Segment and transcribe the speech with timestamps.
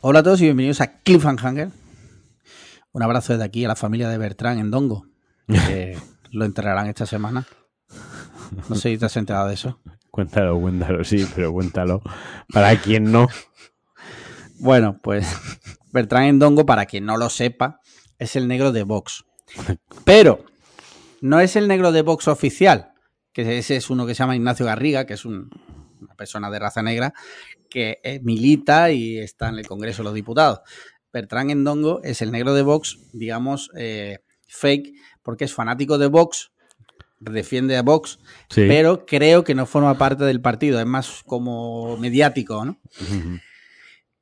[0.00, 1.70] Hola a todos y bienvenidos a Cliffhanger.
[2.92, 5.06] Un abrazo desde aquí a la familia de Bertrán en Dongo,
[5.46, 5.98] que
[6.30, 7.46] lo enterrarán esta semana.
[8.68, 9.80] No sé si te has enterado de eso.
[10.10, 12.02] Cuéntalo, cuéntalo, sí, pero cuéntalo.
[12.52, 13.28] Para quien no.
[14.58, 15.26] Bueno, pues
[15.92, 17.80] Bertrán en Dongo, para quien no lo sepa,
[18.18, 19.24] es el negro de Vox.
[20.04, 20.44] Pero
[21.20, 22.92] no es el negro de Vox oficial,
[23.32, 25.50] que ese es uno que se llama Ignacio Garriga, que es un-
[26.00, 27.12] una persona de raza negra
[27.70, 30.60] que milita y está en el Congreso de los Diputados.
[31.12, 34.92] Bertrán Endongo es el negro de Vox, digamos, eh, fake,
[35.22, 36.50] porque es fanático de Vox,
[37.18, 38.64] defiende a Vox, Sí.
[38.68, 42.78] pero creo que no forma parte del partido, es más como mediático, ¿no?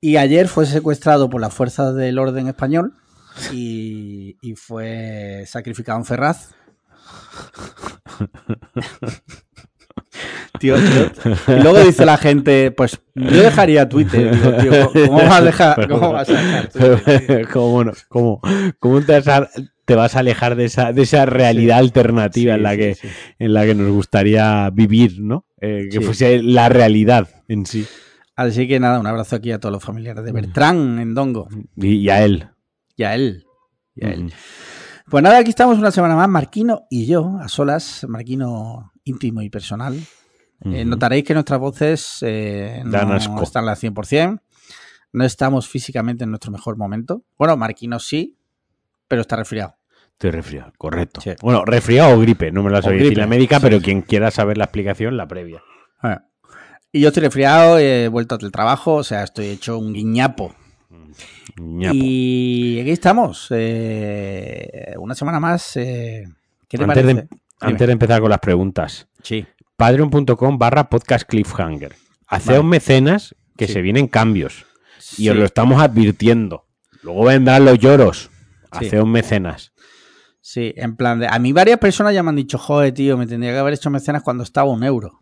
[0.01, 2.95] Y ayer fue secuestrado por las fuerzas del orden español
[3.53, 6.51] y, y fue sacrificado en Ferraz.
[10.59, 11.57] Tío, tío.
[11.57, 14.31] Y luego dice la gente, pues yo dejaría Twitter.
[14.61, 17.27] Digo, tío, ¿cómo vas a dejar, cómo vas a dejar Twitter?
[17.27, 17.49] tío?
[17.53, 17.93] ¿Cómo, no?
[18.09, 18.41] ¿Cómo,
[18.79, 19.49] cómo te, vas a,
[19.85, 23.55] te vas a alejar de esa, de esa realidad alternativa en, la que, sí, en
[23.55, 25.47] la que nos gustaría vivir, ¿no?
[25.61, 27.87] Eh, que fuese la realidad en sí.
[28.37, 31.97] Así que nada, un abrazo aquí a todos los familiares de Bertrán en Dongo Y,
[31.97, 32.49] y a él.
[32.97, 33.45] y a él.
[33.97, 34.33] Y a él.
[35.11, 39.49] Pues nada, aquí estamos una semana más, Marquino y yo, a solas, Marquino íntimo y
[39.49, 39.99] personal.
[40.65, 43.43] Eh, notaréis que nuestras voces eh, Dan no asco.
[43.43, 44.41] están al 100%.
[45.13, 47.23] No estamos físicamente en nuestro mejor momento.
[47.39, 48.37] Bueno, Marquino sí,
[49.07, 49.77] pero está resfriado.
[50.13, 51.21] Estoy resfriado, correcto.
[51.21, 51.31] Sí.
[51.41, 53.85] Bueno, resfriado o gripe, no me la O sabía decir la médica, sí, pero sí.
[53.85, 55.63] quien quiera saber la explicación, la previa.
[56.03, 56.17] Eh.
[56.91, 60.55] Y yo estoy resfriado, he vuelto del trabajo, o sea, estoy hecho un guiñapo.
[61.61, 61.95] Ñapo.
[61.97, 65.77] Y aquí estamos, eh, una semana más.
[65.77, 66.25] eh,
[66.69, 67.29] ¿Qué te Antes de- parece?
[67.61, 69.45] Antes de empezar con las preguntas, Sí,
[69.79, 71.95] patreon.com barra podcast cliffhanger.
[72.27, 72.69] Haceos Vale.
[72.69, 73.75] mecenas que Sí.
[73.75, 74.67] se vienen cambios.
[75.13, 75.29] Y Sí.
[75.31, 76.67] os lo estamos advirtiendo.
[77.03, 78.31] Luego vendrán los lloros.
[78.79, 78.87] Sí.
[78.87, 79.73] Haceos mecenas.
[80.41, 81.29] Sí, en plan de.
[81.29, 83.89] A mí varias personas ya me han dicho, joder, tío, me tendría que haber hecho
[83.89, 85.21] mecenas cuando estaba un euro.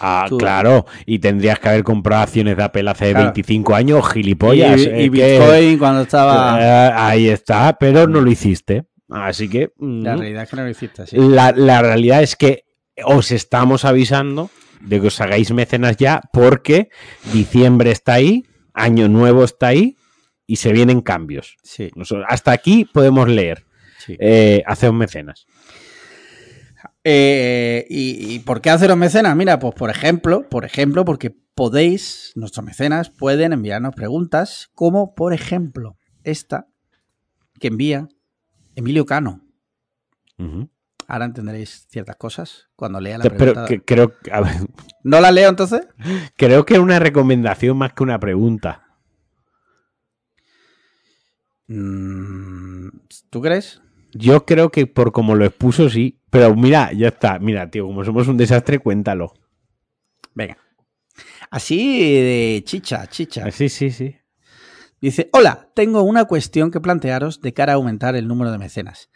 [0.00, 0.86] Ah, Tú- claro.
[1.04, 3.26] Y tendrías que haber comprado acciones de Apple hace Claro.
[3.26, 4.80] 25 años, gilipollas.
[4.80, 6.58] y, eh, que- Bitcoin cuando estaba.
[6.60, 8.84] Eh, ahí está, pero no lo hiciste.
[9.10, 9.72] Así que.
[9.78, 11.16] La mm, realidad es que no lo hiciste así.
[11.18, 12.64] La, la realidad es que
[13.04, 14.50] os estamos avisando
[14.80, 16.90] de que os hagáis mecenas ya porque
[17.32, 18.44] diciembre está ahí,
[18.74, 19.96] año nuevo está ahí
[20.46, 21.56] y se vienen cambios.
[21.62, 23.64] Sí, Nosotros- hasta aquí podemos leer.
[23.98, 24.16] sí.
[24.20, 25.46] Eh, haceos mecenas.
[27.02, 29.34] Eh, ¿y, y por qué haceros mecenas?
[29.36, 35.32] Mira, pues por ejemplo, por ejemplo, porque podéis, nuestros mecenas pueden enviarnos preguntas, como por
[35.34, 36.66] ejemplo esta
[37.60, 38.08] que envía
[38.74, 39.42] Emilio Cano.
[41.06, 43.64] Ahora entenderéis ciertas cosas cuando lea la Pero pregunta.
[43.66, 44.52] que- creo, a ver,
[45.04, 45.86] ¿No la leo entonces?
[46.36, 48.80] creo que es una recomendación más que una pregunta.
[51.66, 52.88] Mm,
[53.30, 53.80] ¿Tú crees?
[54.12, 56.20] Yo creo que por como lo expuso, sí.
[56.30, 57.38] Pero mira, ya está.
[57.38, 59.34] Mira, tío, como somos un desastre, cuéntalo.
[60.34, 60.58] Venga.
[61.50, 61.76] Así
[62.14, 63.44] de chicha, chicha.
[63.46, 64.16] Ah, Sí, sí, sí.
[65.00, 69.10] Dice, hola, tengo una cuestión que plantearos de cara a aumentar el número de mecenas.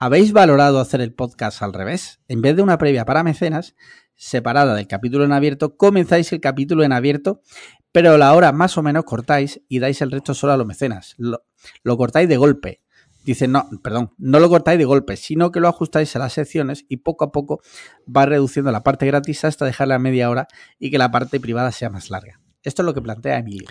[0.00, 2.20] ¿Habéis valorado hacer el podcast al revés?
[2.28, 3.74] En vez de una previa para mecenas,
[4.14, 7.42] separada del capítulo en abierto, comenzáis el capítulo en abierto,
[7.90, 11.14] pero la hora más o menos cortáis y dais el resto solo a los mecenas.
[11.18, 11.44] Lo,
[11.82, 12.82] lo cortáis de golpe.
[13.24, 16.84] Dice, no, perdón, no lo cortáis de golpe, sino que lo ajustáis a las secciones
[16.88, 17.60] y poco a poco
[18.08, 20.46] va reduciendo la parte gratis hasta dejarla a media hora
[20.78, 22.40] y que la parte privada sea más larga.
[22.62, 23.68] Esto es lo que plantea Emilio.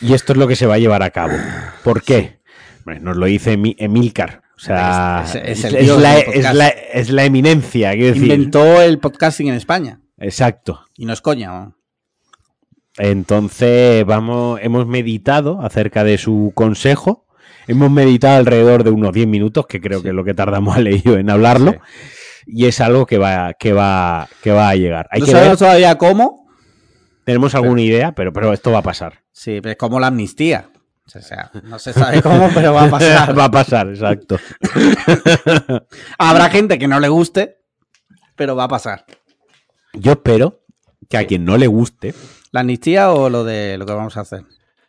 [0.00, 1.34] Y esto es lo que se va a llevar a cabo.
[1.84, 2.40] ¿Por qué?
[2.84, 4.42] Bueno, nos lo dice Emi- Emilcar.
[4.56, 6.00] O sea, Es- es- es, es el es dios
[7.10, 8.22] la, eminencia, quiero decir.
[8.22, 10.00] Inventó el podcasting en España.
[10.18, 10.80] Exacto.
[10.96, 11.48] Y no es coña.
[11.48, 11.76] ¿no?
[12.96, 17.26] Entonces, vamos, hemos meditado acerca de su consejo.
[17.66, 20.04] Hemos meditado alrededor de unos 10 minutos, que creo Sí.
[20.04, 21.72] que es lo que tardamos a leído en hablarlo.
[21.72, 21.78] Sí.
[22.46, 25.08] Y es algo que va, que va, que va a llegar.
[25.10, 26.46] Hay no que sabemos ver, todavía cómo.
[27.24, 29.22] tenemos alguna idea, pero, pero esto va a pasar.
[29.32, 30.68] Sí, pero es como la amnistía.
[31.06, 33.38] O sea, no se sabe cómo, pero va a pasar.
[33.38, 34.38] va a pasar, exacto.
[36.18, 37.58] Habrá gente que no le guste,
[38.36, 39.04] pero va a pasar.
[39.92, 40.62] Yo espero
[41.08, 42.14] que a quien no le guste,
[42.50, 44.44] ¿La amnistía o lo de lo que vamos a hacer?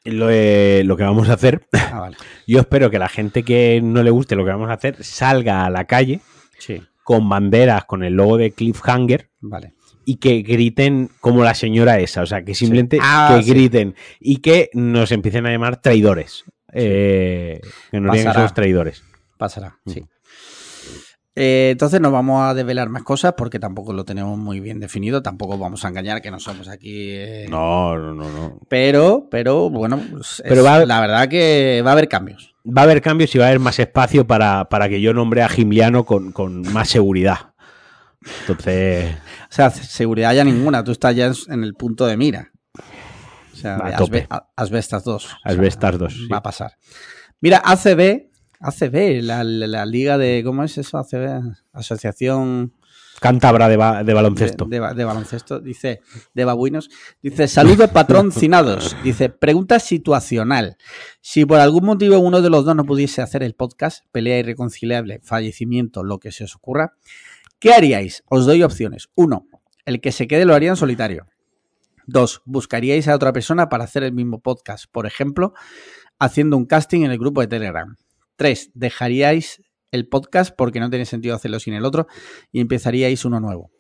[0.06, 2.18] lo, eh, lo que vamos a hacer, Ah, vale.
[2.48, 5.66] yo espero que la gente que no le guste lo que vamos a hacer salga
[5.66, 6.22] a la calle
[6.60, 9.74] Sí, con banderas con el logo de Cliffhanger vale.
[10.06, 13.50] Y que griten como la señora esa, o sea, que simplemente Ah, que sí.
[13.50, 16.46] griten y que nos empiecen a llamar traidores.
[16.74, 17.62] Eh,
[17.92, 19.04] que nos digan que somos traidores.
[19.38, 20.06] Pasará, sí.
[21.38, 25.22] Eh, entonces no vamos a desvelar más cosas porque tampoco lo tenemos muy bien definido.
[25.22, 27.10] Tampoco vamos a engañar que no somos aquí.
[27.12, 28.60] eh, No, no, no, no.
[28.70, 32.56] Pero, pero bueno, pues, Pero es- va- la verdad que va a haber cambios.
[32.66, 35.42] Va a haber cambios y va a haber más espacio para, para que yo nombre
[35.44, 37.54] a Gimliano con, con más seguridad.
[38.42, 39.14] Entonces,
[39.50, 40.84] O sea, seguridad ya ninguna.
[40.84, 42.52] Tú estás ya en el punto de mira.
[43.54, 44.24] O sea, A tope.
[44.24, 45.16] Asbe- a- Asbestas 2.
[45.26, 46.28] O sea, Asbestas 2, sí.
[46.28, 46.74] Va a pasar.
[47.42, 50.42] Mira, ACB, ACB, la, la- la liga de.
[50.46, 50.98] ¿Cómo es eso?
[50.98, 51.42] ACB,
[51.74, 52.74] Asociación
[53.22, 54.66] cántabra de, ba- de de, baloncesto.
[54.66, 56.02] de ba- de baloncesto, dice,
[56.34, 56.90] de babuinos.
[57.22, 58.96] Dice, saludos patroncinados.
[59.04, 60.76] Dice, pregunta situacional.
[61.22, 65.22] Si por algún motivo uno de los dos no pudiese hacer el podcast, pelea irreconciliable,
[65.24, 66.94] fallecimiento, lo que se os ocurra,
[67.60, 68.24] ¿qué haríais?
[68.30, 69.10] Os doy opciones.
[69.16, 69.48] Uno,
[69.86, 71.28] el que se quede lo haría en solitario.
[72.08, 74.86] Dos, buscaríais a otra persona para hacer el mismo podcast.
[74.92, 75.54] Por ejemplo,
[76.20, 77.96] haciendo un casting en el grupo de Telegram.
[78.36, 79.62] Tres, dejaríais
[79.92, 82.08] el podcast porque no tiene sentido hacerlo sin el otro
[82.52, 83.72] y empezaríais uno nuevo.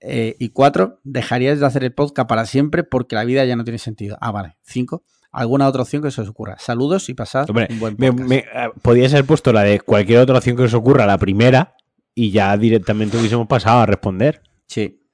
[0.00, 3.64] Eh, y cuatro, dejaríais de hacer el podcast para siempre porque la vida ya no
[3.64, 4.16] tiene sentido.
[4.20, 4.56] Ah, vale.
[4.62, 6.56] Cinco, alguna otra opción que se os ocurra.
[6.58, 8.28] Saludos y pasad Hombre, un buen me, podcast.
[8.28, 11.76] me, eh, podíais haber puesto la de cualquier otra opción que os ocurra, la primera,
[12.18, 14.42] y ya directamente hubiésemos pasado a responder.
[14.66, 15.06] Sí.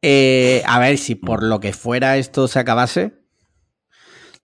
[0.00, 3.24] Eh, a ver, si por lo que fuera esto se acabase,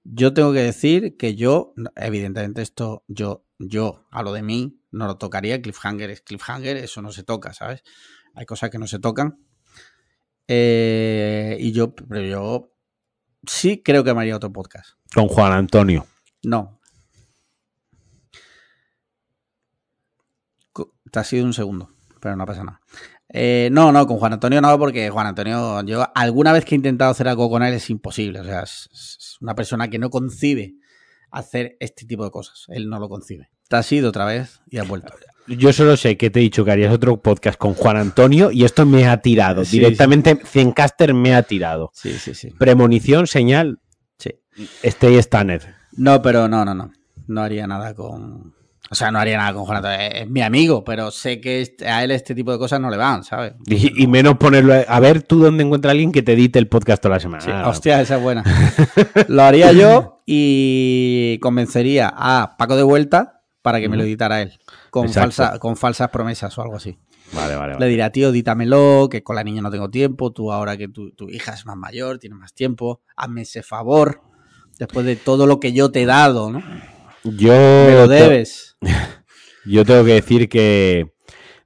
[0.02, 5.06] yo tengo que decir que yo, evidentemente esto, yo, yo, a lo de mí, no
[5.06, 5.62] lo tocaría.
[5.62, 7.84] Cliffhanger es cliffhanger, eso no se toca, ¿sabes?
[8.34, 9.38] Hay cosas que no se tocan.
[10.48, 12.74] Eh, y yo, pero yo
[13.46, 14.94] sí creo que me haría otro podcast.
[15.14, 16.04] Con Juan Antonio.
[16.42, 16.79] No.
[21.10, 21.90] Te ha sido un segundo,
[22.20, 22.80] pero no pasa nada.
[23.32, 26.76] Eh, no, no, con Juan Antonio no, porque Juan Antonio, yo alguna vez que he
[26.76, 28.40] intentado hacer algo con él es imposible.
[28.40, 30.74] O sea, es, es una persona que no concibe
[31.30, 32.64] hacer este tipo de cosas.
[32.68, 33.50] Él no lo concibe.
[33.68, 35.12] Te has ido otra vez y has vuelto.
[35.46, 38.64] Yo solo sé que te he dicho que harías otro podcast con Juan Antonio y
[38.64, 39.64] esto me ha tirado.
[39.64, 41.90] Sí, Directamente, Zencaster me ha tirado.
[41.94, 42.50] Sí, sí, sí.
[42.50, 43.80] Premonición, señal,
[44.18, 44.30] sí.
[44.82, 45.74] Stay Stanner.
[45.92, 46.92] No, pero no, no, no.
[47.26, 48.54] No haría nada con.
[48.92, 49.98] O sea, no haría nada con Antonio.
[50.00, 52.90] Es, es mi amigo, pero sé que este- a él este tipo de cosas no
[52.90, 53.52] le van, ¿sabes?
[53.66, 54.74] Y, y menos ponerlo.
[54.74, 57.40] A a ver tú dónde encuentra alguien que te edite el podcast toda la semana.
[57.40, 58.42] Sí, Ah, hostia, esa es buena.
[59.28, 64.58] Lo haría yo y convencería a Paco de vuelta para que me lo editara él.
[64.90, 65.32] Con, Exacto.
[65.36, 66.98] falsa, con falsas promesas o algo así.
[67.32, 70.76] Vale, vale, Le diría, tío, dítamelo, que con la niña no tengo tiempo, tú ahora
[70.76, 74.22] que tu, tu hija es más mayor, tienes más tiempo, hazme ese favor,
[74.80, 76.60] después de todo lo que yo te he dado, ¿no?
[77.22, 78.69] Yo, Me lo debes.
[79.66, 81.12] Yo tengo que decir que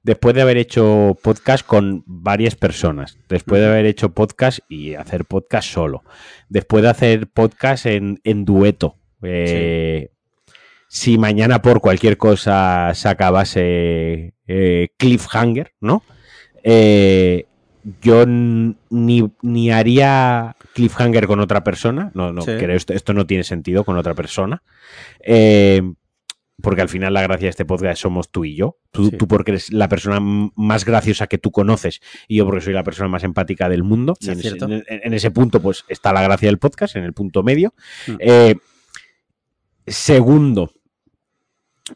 [0.03, 5.25] después de haber hecho podcast con varias personas, después de haber hecho podcast y hacer
[5.25, 6.03] podcast solo,
[6.49, 10.09] después de hacer podcast en, en dueto, eh,
[10.87, 16.03] si mañana por cualquier cosa se acabase eh, Cliffhanger, ¿no?
[16.63, 17.45] Eh,
[18.01, 22.51] yo ni, ni haría Cliffhanger con otra persona, no, no Sí.
[22.57, 24.63] creo, esto, esto no tiene sentido con otra persona.
[25.19, 25.81] Eh,
[26.61, 28.77] porque al final la gracia de este podcast somos tú y yo.
[28.91, 29.17] Tú, Sí.
[29.17, 30.19] tú porque eres la persona
[30.55, 34.15] más graciosa que tú conoces y yo porque soy la persona más empática del mundo.
[34.19, 36.95] Sí, Y en, es ese, en- en ese punto pues está la gracia del podcast,
[36.95, 37.73] en el punto medio.
[38.07, 38.15] Mm.
[38.19, 38.55] Eh,
[39.85, 40.71] segundo,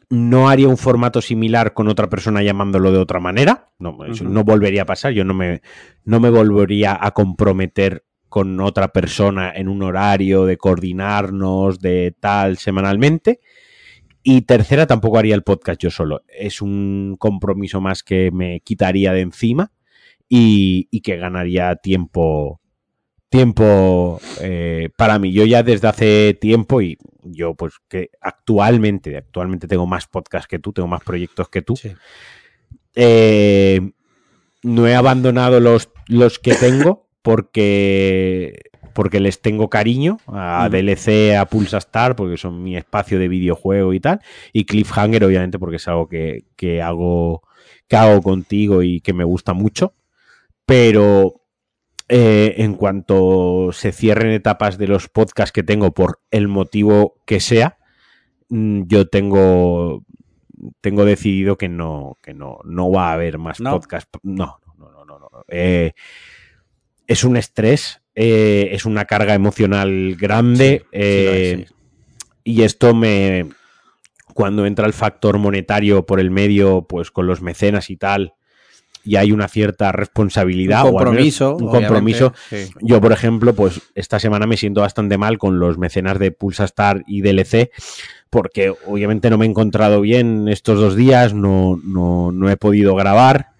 [0.08, 3.70] no haría un formato similar con otra persona llamándolo de otra manera.
[3.78, 5.12] No, eso no volvería a pasar.
[5.12, 5.62] Yo no me,
[6.04, 12.58] no me volvería a comprometer con otra persona en un horario de coordinarnos, de tal,
[12.58, 13.40] semanalmente.
[14.22, 16.22] Y tercera, tampoco haría el podcast yo solo.
[16.28, 19.72] Es un compromiso más que me quitaría de encima
[20.28, 22.60] y, y que ganaría tiempo
[23.30, 25.32] tiempo eh, para mí.
[25.32, 30.58] Yo ya desde hace tiempo y yo pues que actualmente, actualmente tengo más podcasts que
[30.58, 31.76] tú, tengo más proyectos que tú.
[31.76, 31.92] Sí.
[32.94, 33.92] Eh,
[34.62, 40.68] no he abandonado los, los que tengo porque porque les tengo cariño a.
[40.70, 44.20] DLC, a Pulsastar, porque son mi espacio de videojuego y tal,
[44.52, 47.42] y Cliffhanger, obviamente, porque es algo que, que hago
[47.88, 49.94] que hago contigo y que me gusta mucho.
[50.64, 51.42] Pero
[52.08, 57.40] eh, en cuanto se cierren etapas de los podcasts que tengo por el motivo que
[57.40, 57.78] sea,
[58.48, 60.04] mm, yo tengo
[60.80, 63.72] tengo decidido que no que no, no va a haber más ¿No?
[63.72, 64.10] podcasts.
[64.22, 65.28] No, no, no, no, no.
[65.32, 65.44] no.
[65.48, 65.92] Eh,
[67.08, 70.82] es un estrés, eh, es una carga emocional grande.
[70.82, 71.74] Sí, eh, sí.
[72.44, 73.46] y esto me.
[74.34, 78.34] Cuando entra el factor monetario por el medio, pues con los mecenas y tal,
[79.04, 80.84] y hay una cierta responsabilidad.
[80.84, 81.56] Un compromiso.
[81.56, 82.34] un compromiso.
[82.82, 87.02] Yo, por ejemplo, pues esta semana me siento bastante mal con los mecenas de Pulsastar
[87.06, 87.70] y DLC,
[88.28, 92.94] porque obviamente no me he encontrado bien estos dos días, no, no, no he podido
[92.94, 93.52] grabar.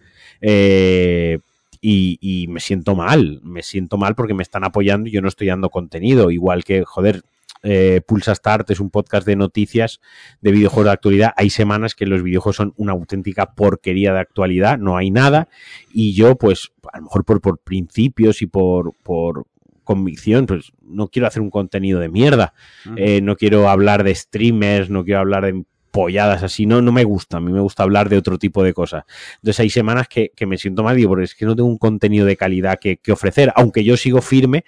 [0.42, 1.38] Eh,
[1.80, 5.28] y, y, me siento mal, me siento mal porque me están apoyando y yo no
[5.28, 7.22] estoy dando contenido, igual que, joder,
[7.62, 10.00] eh, Pulsa Start es un podcast de noticias
[10.40, 11.32] de videojuegos de actualidad.
[11.36, 15.48] Hay semanas que los videojuegos son una auténtica porquería de actualidad, no hay nada.
[15.92, 19.46] Y yo, pues, a lo mejor por, por principios y por, por
[19.84, 22.54] convicción, pues no quiero hacer un contenido de mierda.
[22.96, 27.04] Eh, no quiero hablar de streamers, no quiero hablar de polladas así, no, no me
[27.04, 29.04] gusta, a mí me gusta hablar de otro tipo de cosas.
[29.36, 32.26] Entonces hay semanas que, me siento mal, digo, porque es que no tengo un contenido
[32.26, 34.64] de calidad que, que ofrecer, aunque yo sigo firme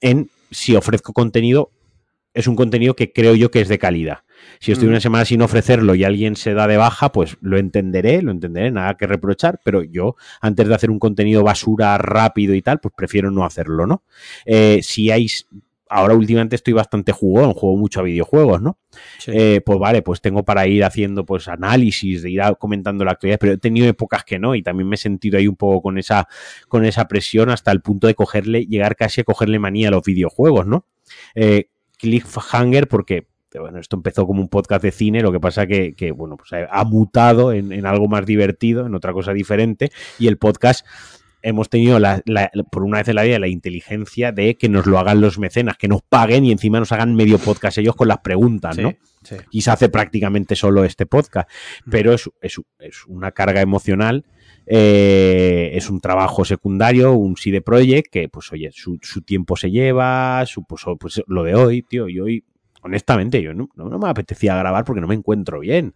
[0.00, 1.70] en si ofrezco contenido
[2.36, 4.18] es un contenido que creo yo que es de calidad.
[4.60, 8.20] Si estoy una semana sin ofrecerlo y alguien se da de baja, pues lo entenderé,
[8.20, 12.60] lo entenderé, nada que reprochar, pero yo, antes de hacer un contenido basura rápido y
[12.60, 14.02] tal, pues prefiero no hacerlo, ¿no?
[14.44, 15.28] Eh, si hay
[15.88, 18.78] ahora últimamente estoy bastante jugón, juego mucho a videojuegos, ¿no?
[19.26, 23.38] Eh, pues vale, pues tengo para ir haciendo pues análisis, de ir comentando la actualidad,
[23.40, 25.98] pero he tenido épocas que no y también me he sentido ahí un poco con
[25.98, 26.28] esa,
[26.68, 30.02] con esa presión hasta el punto de cogerle, llegar casi a cogerle manía a los
[30.02, 30.86] videojuegos, ¿no?
[31.34, 33.28] Eh, cliffhanger porque
[33.58, 36.50] bueno, esto empezó como un podcast de cine, lo que pasa que, que bueno, pues
[36.52, 40.86] ha mutado en, algo más divertido, en otra cosa diferente, y el podcast
[41.46, 42.22] hemos tenido la,
[42.70, 45.76] por una vez en la vida la inteligencia de que nos lo hagan los mecenas,
[45.76, 48.94] que nos paguen y encima nos hagan medio podcast ellos con las preguntas, ¿no?
[49.50, 51.48] Y se hace prácticamente solo este podcast,
[51.90, 54.24] pero es, es, es una carga emocional
[54.68, 60.44] eh, es un trabajo secundario, un side project que, pues, oye, su, tiempo se lleva,
[60.46, 62.44] su, pues, pues, lo de hoy, tío, y hoy,
[62.86, 65.94] honestamente, yo no, no, me apetecía grabar porque no me encuentro bien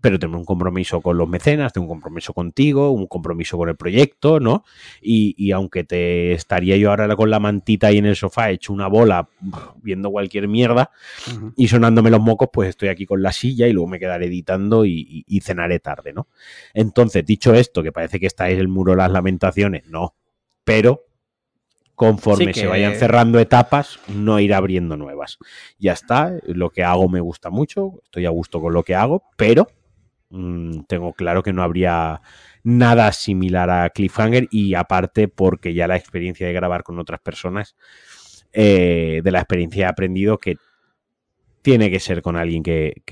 [0.00, 3.76] pero tengo un compromiso con los mecenas, tengo un compromiso contigo, un compromiso con el
[3.76, 4.64] proyecto, ¿no?
[5.00, 8.86] Y, aunque te estaría yo ahora con la mantita ahí en el sofá, hecho una
[8.86, 9.28] bola,
[9.82, 10.90] viendo cualquier mierda
[11.56, 14.84] y sonándome los mocos, pues estoy aquí con la silla y luego me quedaré editando
[14.84, 16.28] y, cenaré tarde, ¿no?
[16.74, 20.14] Entonces, dicho esto, que parece que está el muro de las lamentaciones, no,
[20.64, 21.06] pero
[22.08, 25.38] conforme se vayan cerrando etapas, no ir abriendo nuevas.
[25.78, 29.22] Ya está, lo que hago me gusta mucho, estoy a gusto con lo que hago,
[29.36, 29.68] pero
[30.30, 32.22] Mm, tengo claro que no habría
[32.62, 37.76] nada similar a Cliffhanger y aparte porque ya la experiencia de grabar con otras personas,
[38.52, 40.56] eh, de la experiencia he aprendido que
[41.62, 43.02] tiene que ser con alguien que,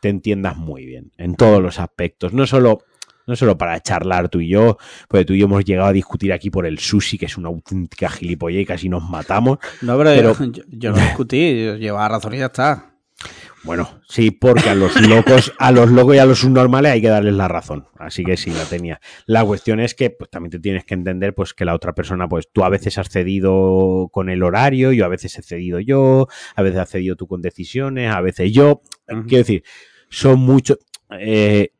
[0.00, 2.78] te entiendas muy bien en todos los aspectos, no solo
[3.26, 4.78] no solo para charlar tú y yo,
[5.08, 7.48] porque tú y yo hemos llegado a discutir aquí por el sushi, que es una
[7.48, 9.58] auténtica gilipollez y casi nos matamos.
[9.82, 10.34] No, pero,
[10.68, 12.96] yo, no discutí, yo llevaba razón y ya está.
[13.66, 17.08] Bueno, sí, porque a los locos, a los locos y a los subnormales hay que
[17.08, 17.88] darles la razón.
[17.98, 19.00] Así que sí, la tenía.
[19.26, 22.28] La cuestión es que pues, también te tienes que entender pues que la otra persona,
[22.28, 26.28] pues tú a veces has cedido con el horario, yo a veces he cedido yo,
[26.54, 28.82] a veces has cedido tú con decisiones, a veces yo.
[29.06, 29.64] Quiero decir,
[30.10, 30.78] son muchos.
[31.18, 31.72] Eh,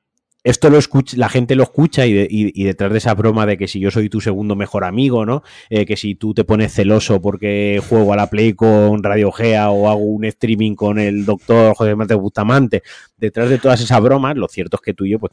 [0.47, 3.81] esto lo escucha, la gente lo escucha y, detrás de esa broma de que si
[3.81, 5.43] yo soy tu segundo mejor amigo, ¿no?
[5.71, 9.71] Eh, que si tú te pones celoso porque juego a la Play con Radio Gea
[9.71, 12.85] o hago un streaming con el doctor José Mate Bustamante,
[13.17, 15.33] detrás de todas esas bromas, lo cierto es que tú y yo, pues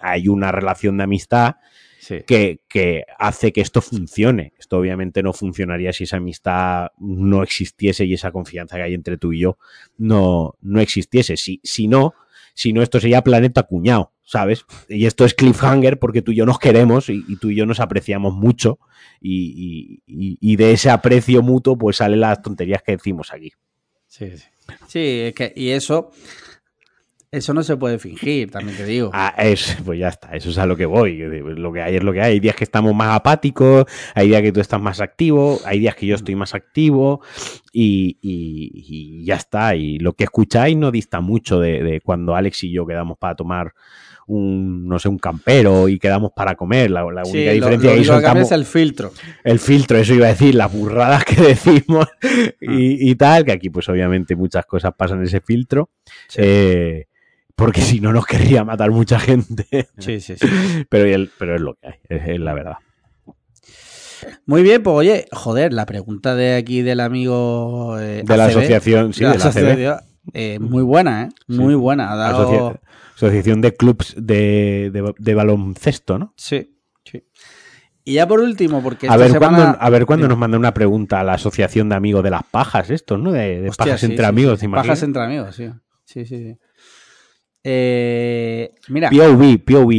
[0.00, 1.54] hay una relación de amistad
[2.26, 4.52] que, que, hace que esto funcione.
[4.58, 9.16] Esto obviamente no funcionaría si esa amistad no existiese y esa confianza que hay entre
[9.16, 9.58] tú y yo
[9.96, 11.36] no, no existiese.
[11.36, 12.14] Si, si no,
[12.52, 14.13] si no, esto sería planeta cuñado.
[14.24, 14.64] ¿Sabes?
[14.88, 17.80] Y esto es cliffhanger porque tú y yo nos queremos y, tú y yo nos
[17.80, 18.78] apreciamos mucho
[19.20, 23.52] y, de ese aprecio mutuo pues salen las tonterías que decimos aquí.
[24.08, 24.44] Sí, sí.
[24.86, 26.10] Sí, es que, y eso,
[27.30, 29.10] eso no se puede fingir, también te digo.
[29.12, 31.18] Ah, es, pues ya está, eso es a lo que voy.
[31.18, 32.32] Lo que hay es lo que hay.
[32.34, 35.96] Hay días que estamos más apáticos, hay días que tú estás más activo, hay días
[35.96, 37.20] que yo estoy más activo
[37.72, 39.74] y, y, ya está.
[39.74, 43.34] Y lo que escucháis no dista mucho de, de cuando Alex y yo quedamos para
[43.34, 43.74] tomar
[44.26, 46.90] un, no sé, un campero y quedamos para comer.
[46.90, 47.94] La, única diferencia
[48.32, 49.12] que es el filtro.
[49.42, 52.48] El filtro, eso iba a decir, las burradas que decimos ah.
[52.60, 55.90] y, tal, que aquí pues obviamente muchas cosas pasan en ese filtro.
[56.36, 57.06] Eh,
[57.56, 59.66] porque si no nos querría matar mucha gente.
[59.98, 60.46] Sí, sí, sí.
[60.88, 62.76] Pero, pero es lo que hay, es, la verdad.
[64.46, 69.12] Muy bien, pues oye, joder, la pregunta de aquí del amigo eh, de la asociación,
[69.12, 70.02] sí, de, la,
[70.32, 71.28] eh, muy buena, ¿eh?
[71.48, 72.12] Muy buena.
[72.12, 72.80] Ha dado...
[73.14, 76.34] Asociación de Clubs de, Baloncesto, ¿no?
[76.36, 77.24] Sí, sí.
[78.04, 79.08] Y ya por último, porque.
[79.08, 82.22] A ver, cuándo, a ver cuándo nos manda una pregunta a la Asociación de Amigos
[82.22, 83.32] de las Pajas, esto, ¿no?
[83.32, 85.70] De, pajas entre amigos, Pajas entre amigos, sí.
[86.04, 86.58] Sí, sí, sí.
[87.62, 89.10] Eh, mira.
[89.10, 89.92] POV, POV.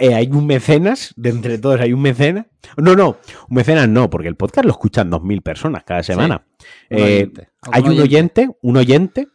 [0.00, 2.46] eh, hay un mecenas, de entre todos hay un mecenas.
[2.76, 6.44] No, no, un mecenas no, porque el podcast lo escuchan 2.000 personas cada semana.
[6.90, 7.48] Un Eh, oyente.
[7.70, 9.28] hay un oyente, un oyente,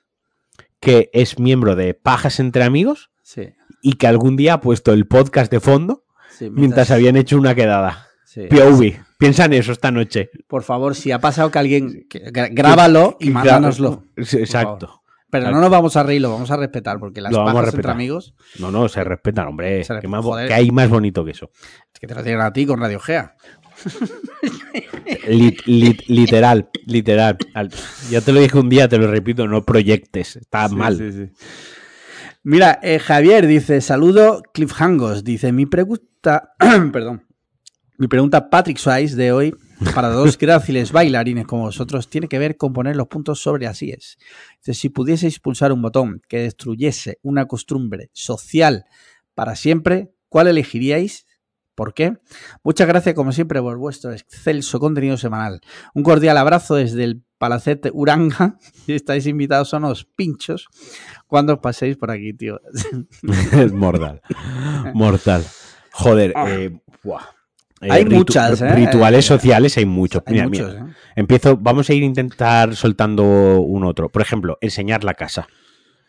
[0.80, 3.50] que es miembro de Pajas entre Amigos Sí,
[3.82, 7.54] y que algún día ha puesto el podcast de fondo sí, mientras habían hecho una
[7.56, 8.08] quedada.
[8.26, 8.48] sí.
[8.50, 10.30] POV, piensa en eso esta noche.
[10.48, 12.08] Por favor, si ha pasado que alguien.
[12.52, 14.06] grábalo y mándanoslo.
[14.16, 14.96] Exacto.
[15.32, 18.34] Pero no nos vamos a reír, lo vamos a respetar, porque las pajas entre amigos.
[18.58, 19.84] No, no, se respetan, hombre.
[19.84, 20.48] Se ¿Qué, respeta, más bo- joder.
[20.48, 21.52] qué hay más bonito que eso?
[21.94, 23.36] Es que te lo tienen a ti con Radio Gea.
[25.28, 27.38] Lit- lit- literal, literal.
[27.54, 27.72] Al-
[28.10, 30.36] ya te lo dije un día, te lo repito, no proyectes.
[30.38, 30.98] Está mal.
[32.44, 35.24] Mira, eh, Javier dice, saludo Cliffhangos.
[35.24, 36.54] Dice, mi pregunta,
[36.94, 37.26] perdón,
[37.98, 39.56] mi pregunta Patrick Swayze de hoy
[39.94, 43.92] para dos gráciles bailarines como vosotros tiene que ver con poner los puntos sobre así
[43.92, 44.18] es.
[44.60, 48.86] Dice, si pudieseis pulsar un botón que destruyese una costumbre social
[49.36, 51.26] para siempre, ¿cuál elegiríais?
[51.80, 52.14] ¿Por qué?
[52.62, 55.62] Muchas gracias como siempre por vuestro excelso contenido semanal.
[55.94, 58.58] Un cordial abrazo desde el Palacete Uranga.
[58.86, 60.68] Si estáis invitados son los pinchos
[61.26, 62.60] cuando os paséis por aquí, tío.
[63.54, 64.22] es mortal.
[64.94, 65.46] Mortal.
[65.92, 66.46] Joder, Ah.
[66.50, 67.22] eh, buah.
[67.82, 68.74] Eh, Hay muchas, ¿eh?
[68.76, 70.22] Rituales sociales hay muchos.
[70.26, 70.94] Hay Mira, muchos, mira, ¿eh?
[71.16, 73.24] Empiezo, vamos a ir a intentar soltando
[73.62, 74.10] un otro.
[74.10, 75.48] Por ejemplo, enseñar la casa.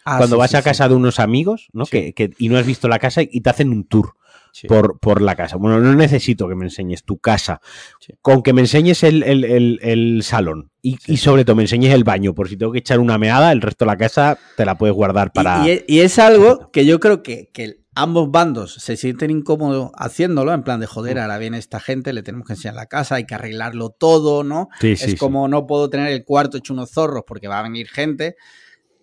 [0.05, 0.65] Ah, Cuando sí, vas sí, a sí.
[0.65, 1.85] casa de unos amigos, ¿no?
[1.87, 4.15] Que, que- y no has visto la casa y te hacen un tour
[4.53, 4.67] Sí.
[4.67, 5.57] por, por la casa.
[5.57, 7.61] Bueno, no necesito que me enseñes tu casa.
[8.01, 8.15] Sí.
[8.21, 10.71] Con que me enseñes el, el- el- el salón.
[10.83, 11.13] Y, Sí.
[11.13, 12.35] y sobre todo me enseñes el baño.
[12.35, 14.95] Por si tengo que echar una meada, el resto de la casa te la puedes
[14.95, 15.67] guardar para.
[15.69, 20.53] Y, y es algo que yo creo que, que ambos bandos se sienten incómodos haciéndolo,
[20.55, 21.21] en plan de joder, Mm.
[21.21, 24.69] ahora viene esta gente, le tenemos que enseñar la casa, hay que arreglarlo todo, ¿no?
[24.81, 25.17] Sí, es sí.
[25.17, 28.37] como no puedo tener el cuarto hecho unos zorros porque va a venir gente.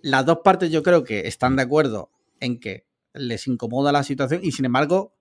[0.01, 4.41] Las dos partes yo creo que están de acuerdo en que les incomoda la situación
[4.43, 5.13] y sin embargo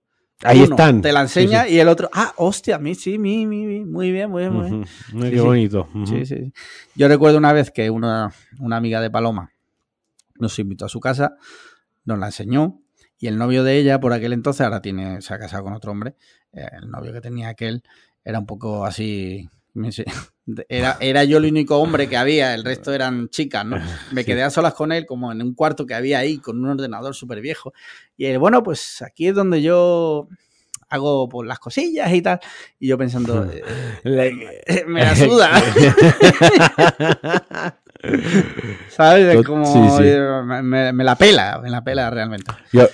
[0.43, 1.01] Ahí uno están.
[1.01, 1.73] te la enseña sí.
[1.73, 4.53] y el otro, ah, hostia, a mí sí, mi, mi, mi, muy bien, muy bien,
[4.53, 4.81] muy bien.
[4.81, 4.89] Ujú.
[5.23, 5.89] Ay, Sí, qué bonito.
[5.93, 6.05] Ujú.
[6.05, 6.53] Sí, sí, sí.
[6.95, 9.51] Yo recuerdo una vez que una, una amiga de Paloma
[10.35, 11.37] nos invitó a su casa,
[12.05, 12.79] nos la enseñó
[13.17, 15.91] y el novio de ella, por aquel entonces, ahora tiene, se ha casado con otro
[15.91, 16.15] hombre,
[16.53, 17.83] eh, el novio que tenía aquel
[18.23, 19.49] era un poco así...
[20.69, 23.77] Era, era yo el único hombre que había, el resto eran chicas, ¿no?
[24.13, 26.69] Me quedé a solas con él, como en un cuarto que había ahí, con un
[26.69, 27.73] ordenador súper viejo.
[28.15, 30.29] Y él, bueno, pues aquí es donde yo
[30.89, 32.39] hago pues, las cosillas y tal.
[32.79, 33.45] Y yo pensando,
[34.05, 35.51] eh, me la suda.
[38.89, 39.35] ¿Sabes?
[39.35, 40.09] Es como sí, sí.
[40.45, 42.51] me, me- me la pela, me la pela realmente.
[42.71, 42.87] Yo,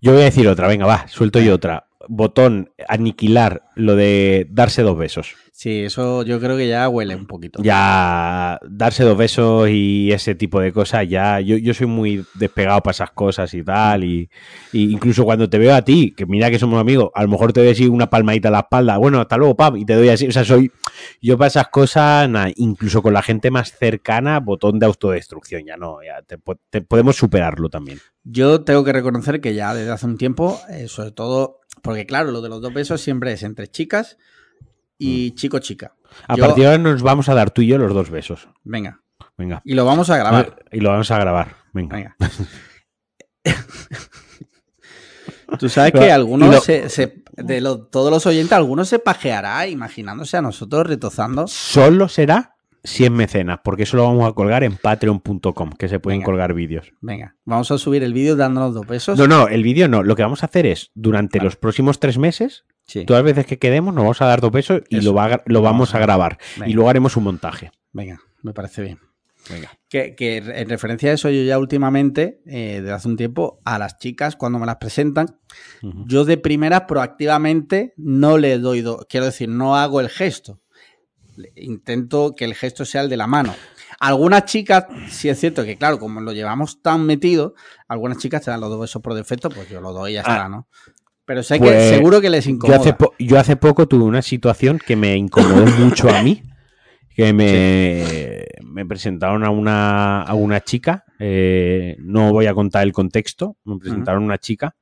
[0.00, 1.86] yo voy a decir otra, venga, va, suelto yo otra.
[2.08, 5.34] Botón, aniquilar lo de darse dos besos.
[5.54, 7.62] Sí, eso yo creo que ya huele un poquito.
[7.62, 12.80] Ya darse dos besos y ese tipo de cosas, ya yo, yo soy muy despegado
[12.80, 14.02] para esas cosas y tal.
[14.02, 14.30] Y,
[14.72, 17.52] y incluso cuando te veo a ti, que mira que somos amigos, a lo mejor
[17.52, 20.08] te doy así una palmadita a la espalda, bueno, hasta luego, pam, y te doy
[20.08, 20.26] así.
[20.26, 20.72] O sea, soy
[21.20, 25.98] yo para esas cosas, incluso con la gente más cercana, botón de autodestrucción, ya no,
[26.02, 27.98] ya te- podemos superarlo también.
[28.24, 32.30] Yo tengo que reconocer que ya desde hace un tiempo, eh, sobre todo, porque claro,
[32.30, 34.16] lo de los dos besos siempre es entre chicas
[35.02, 35.94] y chico-chica.
[36.28, 38.48] A Yo- partir de ahora nos vamos a dar tú y yo los dos besos.
[38.64, 39.00] Venga,
[39.36, 39.62] Venga.
[39.64, 40.64] y lo vamos a grabar.
[40.70, 41.56] Y lo vamos a grabar.
[41.72, 41.96] Venga.
[41.96, 42.16] Venga.
[45.58, 49.66] Tú sabes que lo- algunos, se, se- de lo- todos los oyentes, algunos se pajeará
[49.66, 51.46] imaginándose a nosotros retozando.
[51.46, 56.00] Solo será si es mecenas, porque eso lo vamos a colgar en patreon.com, que se
[56.00, 56.26] pueden Venga.
[56.26, 56.92] colgar vídeos.
[57.00, 59.18] Venga, vamos a subir el vídeo dándonos dos besos.
[59.18, 60.02] No, no, el vídeo no.
[60.02, 61.46] Lo que vamos a hacer es, durante Vale.
[61.46, 63.04] los próximos tres meses, Sí.
[63.06, 65.06] todas las veces que quedemos, nos vamos a dar dos besos y Eso.
[65.10, 66.38] lo, va lo vamos a grabar.
[66.56, 66.68] Venga.
[66.68, 67.70] Y luego haremos un montaje.
[67.92, 68.98] Venga, me parece bien.
[69.50, 69.70] Venga.
[69.88, 73.78] Que, que en referencia a eso, yo ya últimamente, eh, desde hace un tiempo, a
[73.78, 75.38] las chicas, cuando me las presentan,
[76.06, 80.60] yo de primeras proactivamente no le doy, do- quiero decir, no hago el gesto.
[81.56, 83.54] Intento que el gesto sea el de la mano.
[84.00, 87.54] Algunas chicas, sí es cierto que, claro, como lo llevamos tan metido,
[87.88, 90.22] algunas chicas te dan los dos besos por defecto, pues yo lo doy y ya
[90.26, 90.32] Ah.
[90.32, 90.68] está, ¿no?
[91.24, 92.78] Pero sé Pues, que seguro que les Yo incomoda.
[92.78, 96.42] hace, yo hace poco tuve una situación que me incomodó mucho a mí.
[97.14, 101.04] Que me, me presentaron a una, a una chica.
[101.18, 103.56] eh, no voy a contar el contexto.
[103.64, 104.74] Me presentaron a una chica.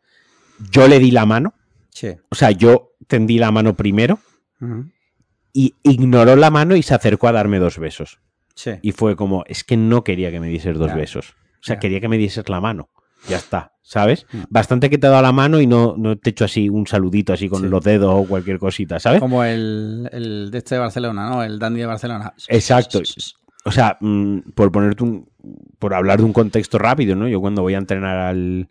[0.70, 1.55] Yo le di la mano.
[1.90, 2.09] Sí.
[2.31, 4.20] O sea, yo tendí la mano primero.
[4.61, 4.87] Ujú.
[5.53, 8.20] Y ignoró la mano y se acercó a darme dos besos.
[8.55, 8.72] Sí.
[8.83, 11.31] Y fue como, es que no quería que me dieses dos besos.
[11.61, 12.90] O sea, quería que me dieses la mano.
[13.28, 14.26] Ya está, ¿sabes?
[14.33, 14.38] Mm.
[14.48, 16.87] Bastante que te he dado la mano y no, no te he hecho así un
[16.87, 17.68] saludito así con Sí.
[17.68, 19.20] los dedos o cualquier cosita, ¿sabes?
[19.20, 21.42] Como el, el de este de Barcelona, ¿no?
[21.44, 22.33] El dandy de Barcelona.
[22.48, 23.00] Exacto.
[23.64, 25.28] O sea, mm, por ponerte un.
[25.78, 27.28] Por hablar de un contexto rápido, ¿no?
[27.28, 28.68] Yo cuando voy a entrenar al.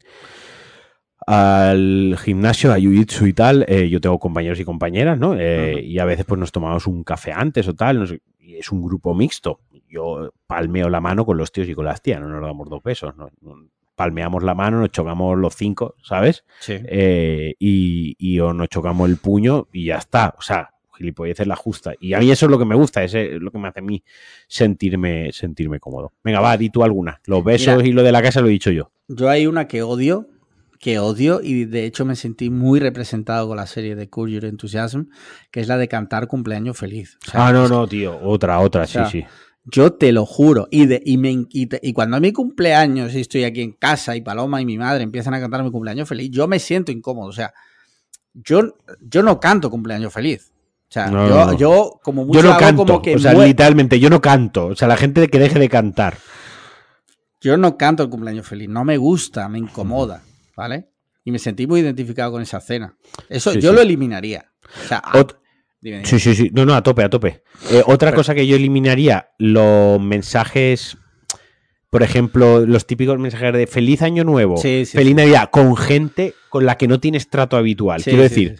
[1.27, 5.35] al gimnasio, a Jiu-Jitsu y tal, eh, yo tengo compañeros y compañeras, ¿no?
[5.37, 8.55] Eh, y a veces pues nos tomamos un café antes o tal, no sé, y
[8.55, 9.59] es un grupo mixto.
[9.87, 12.81] Yo palmeo la mano con los tíos y con las tías, no nos damos dos
[12.83, 13.29] besos, ¿no?
[13.99, 16.45] Palmeamos la mano, nos chocamos los cinco, ¿sabes?
[16.61, 16.75] Sí.
[16.85, 20.35] Eh, y, y o nos chocamos el puño y ya está.
[20.37, 21.91] O sea, gilipolleces la justa.
[21.99, 23.83] Y a mí eso es lo que me gusta, es lo que me hace a
[23.83, 24.01] mí
[24.47, 26.13] sentirme, sentirme cómodo.
[26.23, 27.19] Venga, va, di tú alguna.
[27.25, 27.89] Los besos Mira.
[27.89, 28.89] y lo de la casa lo he dicho yo.
[29.09, 30.29] Yo hay una que odio,
[30.79, 34.45] que odio, y de hecho me sentí muy representado con la serie de Curb Your
[34.45, 35.07] Enthusiasm,
[35.51, 37.17] que es la de cantar cumpleaños feliz.
[37.27, 38.17] O sea, ah, no, no, tío.
[38.23, 39.27] Otra, otra, sea, sí, sí.
[39.71, 40.67] Yo te lo juro.
[40.71, 43.71] Y, de, y, me, y, te- y cuando a mi cumpleaños y estoy aquí en
[43.73, 46.91] casa y Paloma y mi madre empiezan a cantar mi cumpleaños feliz, yo me siento
[46.91, 47.27] incómodo.
[47.29, 47.53] O sea,
[48.33, 50.51] yo, yo no canto cumpleaños feliz.
[50.89, 53.19] O sea, No, yo, no, yo como mucho Yo no hago canto, como que o
[53.19, 54.67] sea, literalmente, yo no canto.
[54.67, 56.17] O sea, la gente que deje de cantar.
[57.41, 58.69] yo no canto el cumpleaños feliz.
[58.69, 60.23] No me gusta, me incomoda.
[60.55, 60.89] ¿Vale?
[61.23, 62.95] Y me sentí muy identificado con esa cena.
[63.29, 63.75] Eso Sí, yo sí.
[63.75, 64.51] lo eliminaría.
[64.83, 65.35] O sea, Ot-
[65.81, 66.07] dime, dime.
[66.09, 66.49] Sí, sí, sí.
[66.53, 67.41] No, no, a tope, a tope.
[67.71, 70.97] Eh, otra Pero- cosa que yo eliminaría, los mensajes,
[71.89, 75.15] por ejemplo, los típicos mensajes de feliz año nuevo, Sí, sí, feliz sí.
[75.15, 78.03] Navidad, con gente con la que no tienes trato habitual.
[78.03, 78.59] Quiero decir,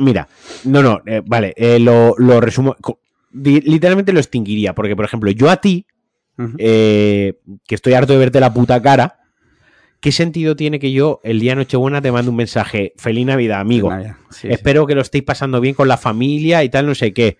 [0.00, 0.28] mira,
[0.64, 2.76] no, no, eh, vale, eh, lo, lo resumo,
[3.32, 5.86] literalmente lo extinguiría, porque, por ejemplo, yo a ti,
[6.58, 7.34] eh,
[7.66, 9.18] que estoy harto de verte la puta cara,
[10.02, 13.60] ¿qué sentido tiene que yo el día de Nochebuena te mande un mensaje, feliz Navidad,
[13.60, 13.88] amigo?
[13.88, 14.48] Navidad, sí, sí.
[14.48, 17.38] espero que lo estéis pasando bien con la familia y tal, no sé qué.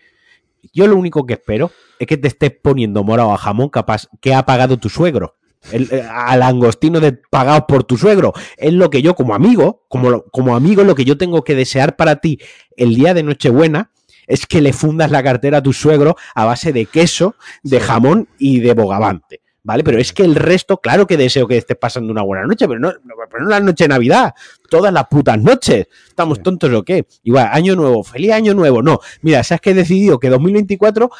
[0.73, 4.33] Yo lo único que espero es que te estés poniendo morado a jamón capaz que
[4.33, 5.37] ha pagado tu suegro.
[5.71, 8.33] El, eh, al angostino de pagados por tu suegro.
[8.57, 11.55] Es lo que yo, como amigo, como, lo- como amigo, lo que yo tengo que
[11.55, 12.39] desear para ti
[12.77, 13.91] el día de Nochebuena
[14.27, 18.29] es que le fundas la cartera a tu suegro a base de queso, de jamón
[18.39, 19.42] y de bogavante.
[19.65, 19.85] ¿Vale?
[19.85, 22.81] Pero es que el resto, claro que deseo que estés pasando una buena noche, pero
[22.81, 22.93] no,
[23.31, 24.35] pero no la noche de Navidad,
[24.69, 25.87] todas las putas noches.
[26.09, 27.07] ¿Estamos tontos o qué?
[27.23, 28.83] Igual, año nuevo, feliz año nuevo.
[28.83, 31.11] No, mira, sabes que he decidido que 2024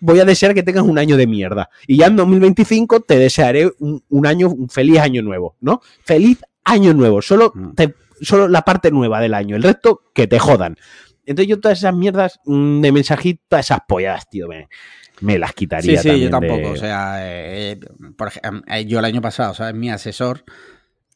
[0.00, 1.70] voy a desear que tengas un año de mierda.
[1.86, 5.80] Y ya en 2025 te desearé un, un año, un feliz año nuevo, ¿no?
[6.04, 7.22] Feliz año nuevo.
[7.22, 7.72] Solo, Mm.
[7.76, 9.56] te- solo la parte nueva del año.
[9.56, 10.76] El resto, que te jodan.
[11.24, 14.68] Entonces yo todas esas mierdas mm, de mensajitos, esas polladas, tío, me,
[15.20, 16.02] me las Sí, quitaría.
[16.02, 16.68] sí, yo también de- tampoco.
[16.70, 17.80] O sea, eh, eh,
[18.16, 19.74] por ejemplo, eh, yo el año pasado, ¿sabes?
[19.74, 20.44] Mi asesor,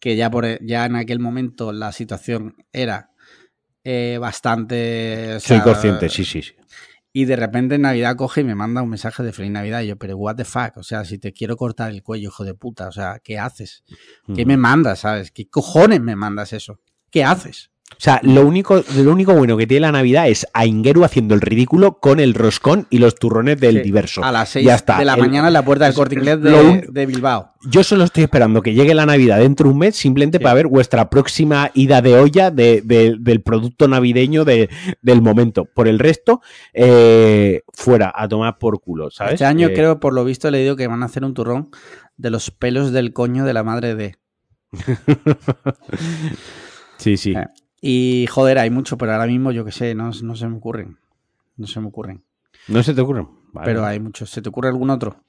[0.01, 3.11] que ya, por, ya en aquel momento la situación era
[3.85, 5.37] eh, bastante...
[5.37, 6.53] o Soy consciente, sí, sí, sí.
[7.13, 9.81] Y de repente en Navidad coge y me manda un mensaje de Feliz Navidad.
[9.83, 12.45] Y yo, pero what the fuck, o sea, si te quiero cortar el cuello, hijo
[12.45, 13.83] de puta, o sea, ¿qué haces?
[14.35, 15.33] ¿Qué me mandas, sabes?
[15.33, 16.79] ¿Qué cojones me mandas eso?
[17.11, 17.70] ¿Qué haces?
[18.01, 21.35] O sea, lo único, lo único bueno que tiene la Navidad es a Ingeru haciendo
[21.35, 24.25] el ridículo con el roscón y los turrones del Sí, diverso.
[24.25, 24.99] A las 6 Ya está.
[24.99, 27.53] de la El- mañana en la puerta del corte inglés de, un- de Bilbao.
[27.69, 30.43] Yo solo estoy esperando que llegue la Navidad dentro de un mes simplemente Sí.
[30.45, 34.71] para ver vuestra próxima ida de olla de- de- del producto navideño de-
[35.03, 35.67] del momento.
[35.67, 36.41] Por el resto,
[36.73, 39.35] eh, fuera a tomar por culo, ¿sabes?
[39.35, 41.69] Este año Eh, creo, por lo visto, he leído que van a hacer un turrón
[42.17, 44.17] de los pelos del coño de la madre de.
[46.97, 47.33] Sí, sí.
[47.33, 47.47] Eh,
[47.81, 50.99] Y joder, hay mucho, pero ahora mismo yo que sé, no, no se me ocurren.
[51.57, 52.23] No se me ocurren.
[52.69, 53.27] ¿No se te ocurre?
[53.53, 53.65] Vale.
[53.67, 54.31] Pero hay muchos.
[54.31, 55.25] ¿Se te ocurre algún otro?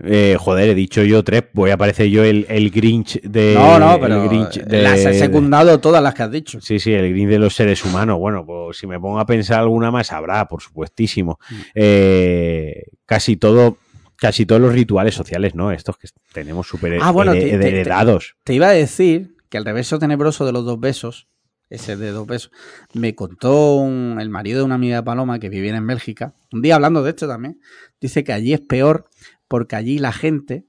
[0.00, 1.44] Eh, joder, he dicho yo tres.
[1.52, 3.54] Voy a aparecer yo el, el Grinch de.
[3.54, 6.60] no, no, el pero Grinch de- las he secundado todas las que has dicho.
[6.60, 8.18] Sí, sí, el Grinch de los seres humanos.
[8.18, 11.38] Bueno, pues si me pongo a pensar alguna más, habrá, por supuestísimo.
[11.48, 11.54] Mm.
[11.76, 13.78] Eh, casi todo.
[14.16, 15.72] Casi todos los rituales sociales, ¿no?
[15.72, 18.36] Estos que tenemos súper Ah, bueno, here- te- te- heredados.
[18.44, 21.26] Te iba a decir que el reverso tenebroso de los dos besos,
[21.70, 22.50] ese de dos besos,
[22.92, 26.62] me contó un- el marido de una amiga de Paloma que vivía en Bélgica, un
[26.62, 27.60] día hablando de esto también,
[28.00, 29.06] dice que allí es peor
[29.48, 30.66] porque allí la gente,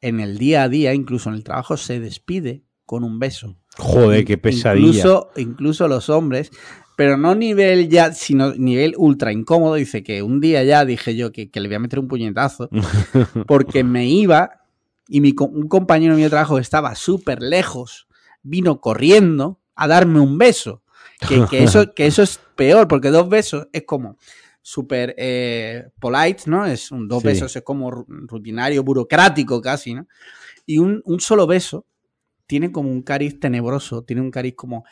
[0.00, 3.56] en el día a día, incluso en el trabajo, se despide con un beso.
[3.78, 4.86] Joder, qué pesadilla.
[4.88, 6.50] Incluso, incluso los hombres,
[6.96, 9.74] pero no nivel ya, sino nivel ultra incómodo.
[9.74, 12.70] Dice que un día ya dije yo que, que le voy a meter un puñetazo
[13.46, 14.62] porque me iba
[15.08, 18.06] y mi, un compañero mío de trabajo estaba súper lejos
[18.42, 20.82] vino corriendo a darme un beso.
[21.28, 24.16] Que, que eso, que eso es peor, porque dos besos es como
[24.62, 26.66] súper eh, polite, ¿no?
[26.66, 27.28] Es un, dos Sí.
[27.28, 30.06] besos es como ru- rutinario, burocrático casi, ¿no?
[30.66, 31.86] Y un, un solo beso
[32.48, 34.84] tiene como un cariz tenebroso, tiene un cariz como...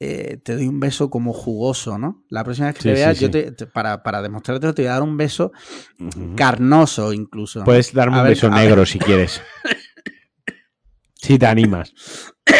[0.00, 2.24] eh, te doy un beso como jugoso, ¿no?
[2.28, 3.22] La próxima vez que Sí, te veas, sí.
[3.24, 5.52] yo te, te- para, para demostrarte te voy a dar un beso
[6.36, 7.64] carnoso incluso.
[7.64, 8.58] Puedes darme A un ver, beso ver.
[8.58, 9.40] negro si quieres.
[11.24, 11.92] Si te animas.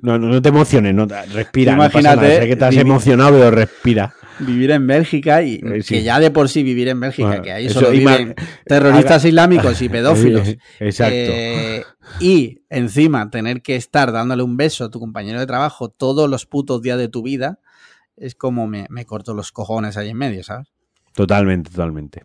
[0.00, 1.76] No, no, no te emociones, no, respira.
[1.76, 2.40] no Imagínate, nada.
[2.40, 4.14] Sé que te has vivi- emocionado, pero respira.
[4.38, 5.96] vivir en Bélgica y Eh, sí.
[5.96, 9.82] que ya de por sí vivir en Bélgica, Bueno, que ahí solo viven terroristas islámicos
[9.82, 10.48] y pedófilos.
[10.80, 11.14] Exacto.
[11.14, 11.84] Eh,
[12.20, 16.46] y encima tener que estar dándole un beso a tu compañero de trabajo todos los
[16.46, 17.60] putos días de tu vida
[18.16, 20.68] es como me, me corto los cojones ahí en medio, ¿sabes?
[21.12, 22.24] Totalmente, totalmente.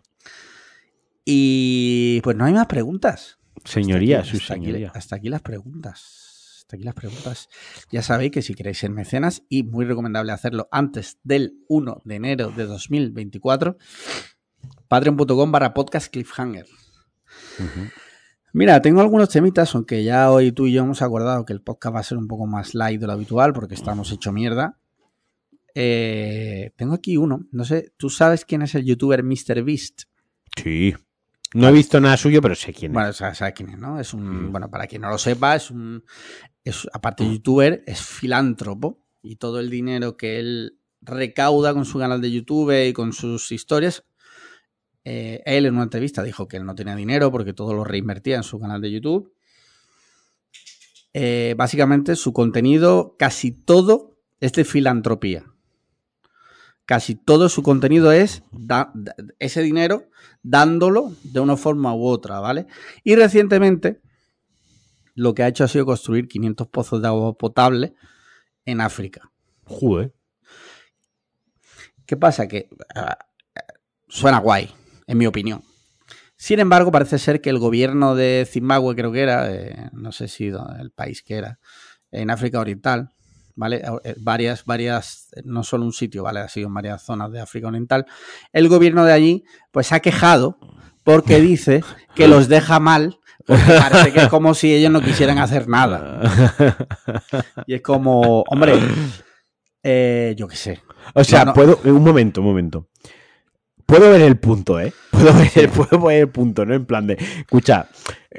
[1.24, 3.38] Y pues no hay más preguntas.
[3.64, 6.58] Señoría, Hasta su aquí- hasta aquí- hasta aquí las preguntas.
[6.62, 7.48] Hasta aquí las preguntas.
[7.90, 12.14] Ya sabéis que si queréis ser mecenas, y muy recomendable hacerlo antes del 1 de
[12.16, 13.76] enero de 2024,
[14.88, 16.66] patreon.com barra podcast cliffhanger.
[18.54, 21.94] Mira, tengo algunos temitas, aunque ya hoy tú y yo hemos acordado que el podcast
[21.96, 24.78] va a ser un poco más light de lo habitual porque estamos hecho mierda.
[25.74, 27.46] Eh, tengo aquí uno.
[27.50, 30.02] No sé, ¿tú sabes quién es el youtuber MrBeast?
[30.56, 30.94] Sí.
[31.54, 32.94] No he visto nada suyo, pero sé quién es.
[32.94, 34.00] Bueno, sabes sabe quién es, ¿no?
[34.00, 34.52] Es un, Mm.
[34.52, 36.04] bueno, para quien no lo sepa, es un,
[36.64, 41.98] es, aparte de youtuber, es filántropo y todo el dinero que él recauda con su
[41.98, 44.04] canal de YouTube y con sus historias,
[45.04, 48.36] eh, él en una entrevista dijo que él no tenía dinero porque todo lo reinvertía
[48.36, 49.34] en su canal de YouTube.
[51.12, 55.51] Eh, básicamente su contenido, casi todo, es de filantropía.
[56.84, 58.92] Casi todo su contenido es da-
[59.38, 60.08] ese dinero
[60.42, 62.66] dándolo de una forma u otra, ¿vale?
[63.04, 64.00] Y recientemente
[65.14, 67.94] lo que ha hecho ha sido construir 500 pozos de agua potable
[68.64, 69.30] en África.
[69.64, 70.12] Joder.
[72.06, 72.48] ¿Qué pasa?
[72.48, 73.18] Que ah,
[74.08, 74.70] suena guay,
[75.06, 75.62] en mi opinión.
[76.36, 80.26] Sin embargo, parece ser que el gobierno de Zimbabue, creo que era, eh, no sé
[80.26, 81.60] si el país que era,
[82.10, 83.12] en África Oriental,
[83.54, 83.82] ¿vale?
[84.04, 86.40] Eh, Varias, varias, no solo un sitio, ¿vale?
[86.40, 88.06] Ha sido en varias zonas de África Oriental.
[88.52, 90.58] El gobierno de allí, pues ha quejado
[91.04, 91.82] porque dice
[92.14, 96.20] que los deja mal, porque parece que es como si ellos no quisieran hacer nada.
[97.66, 98.78] Y es como, hombre,
[99.82, 100.82] eh, yo qué sé.
[101.14, 101.80] O sea, puedo.
[101.84, 102.88] Un momento, un momento.
[103.86, 104.92] Puedo ver el punto, ¿eh?
[105.22, 106.74] Puedo ver, puedo ver el punto, ¿no?
[106.74, 107.88] En plan de, escucha,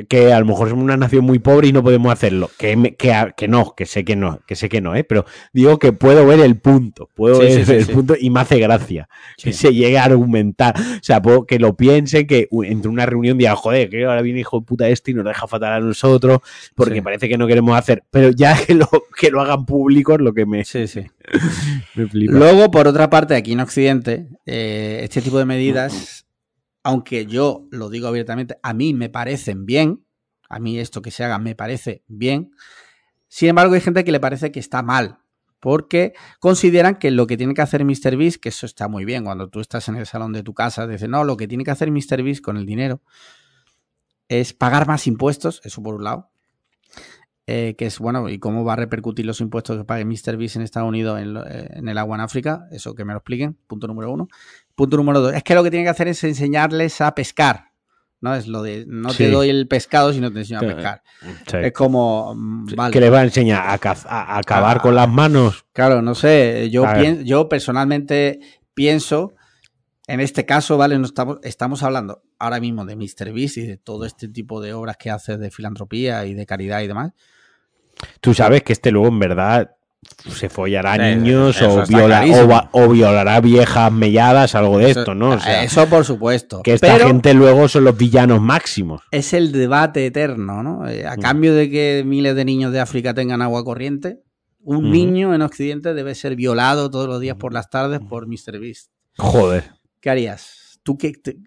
[0.10, 2.50] que a lo mejor somos una nación muy pobre y no podemos hacerlo.
[2.58, 5.04] Que, me- que, que no, que sé que no, que sé que no, ¿eh?
[5.04, 7.91] Pero digo que puedo ver el punto, puedo Sí, ver sí, el sí.
[7.93, 10.76] punto y me hace gracia que se llegue a argumentar.
[10.78, 14.39] O sea, puedo que lo piensen, que entre una reunión diga, joder, que ahora viene
[14.39, 16.39] hijo de puta este y nos deja fatal a nosotros
[16.76, 18.04] porque parece que no queremos hacer.
[18.10, 21.02] Pero ya que lo, que lo hagan público es lo que me, Sí, sí.
[21.96, 22.34] me flipa.
[22.34, 26.22] Luego, por otra parte, aquí en Occidente, eh, este tipo de medidas,
[26.84, 30.06] aunque yo lo digo abiertamente, a mí me parecen bien,
[30.50, 32.52] a mí esto que se haga me parece bien,
[33.28, 35.19] sin embargo hay gente que le parece que está mal,
[35.60, 39.50] porque consideran que lo que tiene que hacer MrBeast, que eso está muy bien, cuando
[39.50, 41.89] tú estás en el salón de tu casa, dices, no, lo que tiene que hacer
[41.91, 43.02] MrBeast con el dinero
[44.28, 46.30] es pagar más impuestos, eso por un lado,
[47.46, 50.62] eh, que es bueno, y cómo va a repercutir los impuestos que pague MrBeast en
[50.62, 53.58] Estados Unidos en, lo- eh, en el agua en África, eso que me lo expliquen,
[53.67, 54.28] punto número uno.
[54.75, 57.71] Punto número dos, es que lo que tiene que hacer es enseñarles a pescar,
[58.21, 58.33] ¿no?
[58.33, 61.03] Es lo de, no te doy el pescado, sino te enseño a pescar.
[61.47, 61.57] Sí.
[61.62, 62.91] Es como, vale.
[62.91, 63.62] ¿Qué les va a enseñar?
[63.67, 64.81] ¿A, a- acabar Ah.
[64.81, 65.65] con las manos?
[65.73, 66.86] Claro, no sé, yo,
[67.23, 68.39] yo personalmente
[68.73, 69.33] pienso,
[70.07, 70.97] en este caso, ¿vale?
[70.97, 74.97] No estamos, estamos hablando ahora mismo de MrBeast y de todo este tipo de obras
[74.97, 77.12] que hace de filantropía y de caridad y demás.
[78.19, 79.75] Tú sabes que este luego en verdad
[80.30, 84.89] se follará a Sí, niños o, viola- o, va- o violará viejas melladas, algo de
[84.92, 85.32] Eso- esto, ¿no?
[85.32, 86.62] O sea, eso por supuesto.
[86.63, 89.02] que esta Pero gente luego son los villanos máximos.
[89.12, 90.88] es el debate eterno, ¿no?
[90.88, 91.20] Eh, a Mm.
[91.22, 94.20] cambio de que miles de niños de África tengan agua corriente,
[94.66, 98.89] un niño en Occidente debe ser violado todos los días por las tardes por MrBeast.
[99.18, 99.72] Joder.
[100.00, 100.80] ¿Qué harías?
[100.84, 101.38] ¿Tú qué, te-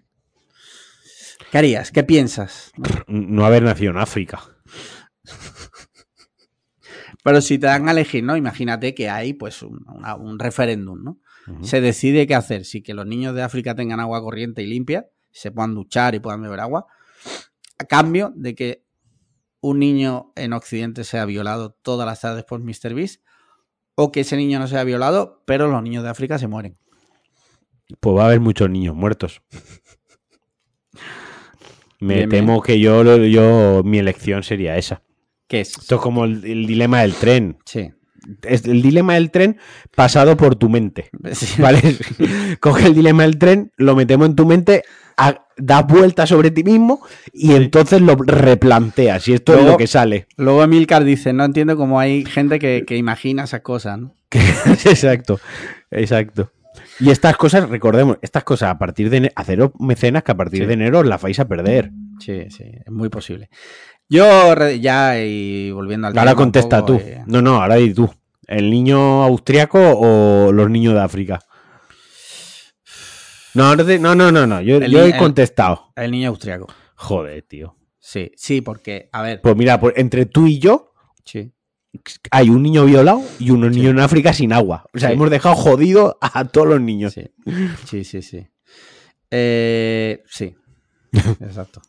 [1.51, 1.91] ¿Qué harías?
[1.91, 2.71] ¿Qué piensas?
[3.07, 4.41] No haber nacido en África.
[7.27, 8.37] Pero si te dan a elegir, ¿no?
[8.37, 11.19] Imagínate que hay pues un, una- un referéndum, ¿no?
[11.61, 12.63] Se decide qué hacer.
[12.63, 16.19] Si que los niños de África tengan agua corriente y limpia, se puedan duchar y
[16.19, 16.87] puedan beber agua,
[17.79, 18.85] a cambio de que
[19.59, 23.21] un niño en Occidente sea violado todas las tardes por MrBeast,
[23.95, 26.77] o que ese niño no sea violado, pero los niños de África se mueren.
[27.99, 29.41] Pues va a haber muchos niños muertos.
[31.99, 35.03] Me Bien, temo que yo, yo, mi elección sería esa.
[35.47, 35.77] ¿Qué es?
[35.77, 37.57] Esto es como el, el dilema del tren.
[37.65, 37.91] Sí.
[38.43, 39.57] Es el dilema del tren
[39.95, 41.09] pasado por tu mente.
[41.31, 41.61] Sí.
[41.61, 41.81] ¿Vale?
[42.59, 44.83] Coge el dilema del tren, lo metemos en tu mente,
[45.55, 46.99] das vueltas sobre ti mismo
[47.31, 49.27] y entonces lo replanteas.
[49.29, 50.27] Y esto es lo que sale.
[50.35, 54.13] Luego Emilcar dice, no entiendo cómo hay gente que, que imagina esas cosas, ¿no?
[54.31, 55.39] exacto,
[55.89, 56.51] exacto.
[56.99, 60.65] Y estas cosas, recordemos, estas cosas a partir de haceros mecenas que a partir Sí.
[60.65, 61.91] de enero las vais a perder.
[62.19, 63.49] Sí, sí, es muy posible.
[64.09, 67.03] Yo ya, y volviendo al Ahora tema contesta poco, tú.
[67.05, 68.09] eh, No, no, ahora di tú.
[68.47, 71.39] ¿El niño austriaco o los niños de África?
[73.53, 75.91] No, no, no, no, Yo, El yo he contestado.
[75.95, 76.67] El niño austriaco.
[76.95, 77.75] Joder, tío.
[77.99, 80.93] Sí, sí, porque, a ver, Pues mira, pues entre tú y yo
[81.25, 81.51] sí.
[82.31, 84.85] hay un niño violado y un niño en África sin agua.
[84.93, 85.15] O sea, Sí.
[85.15, 87.13] hemos dejado jodido a todos los niños.
[87.13, 87.25] Sí,
[87.85, 88.21] sí, sí.
[88.21, 88.47] Sí,
[89.31, 90.55] Eh, sí.
[91.41, 91.81] exacto.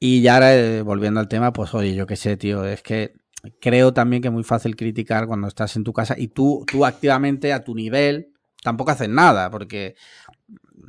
[0.00, 3.14] Y ya ahora, eh, volviendo al tema, pues oye, yo qué sé, tío, es que
[3.60, 6.84] creo también que es muy fácil criticar cuando estás en tu casa y tú, tú
[6.84, 8.32] activamente a tu nivel
[8.62, 9.96] tampoco haces nada, porque,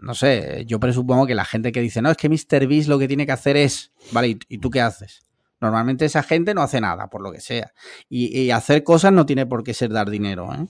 [0.01, 2.67] no sé, yo presupongo que la gente que dice, no, es que Mr.
[2.67, 5.25] Beast lo que tiene que hacer es, vale, ¿y, tú qué haces?
[5.61, 7.73] Normalmente esa gente no hace nada, por lo que sea.
[8.09, 10.67] Y, y hacer cosas no tiene por qué ser dar dinero, ¿eh?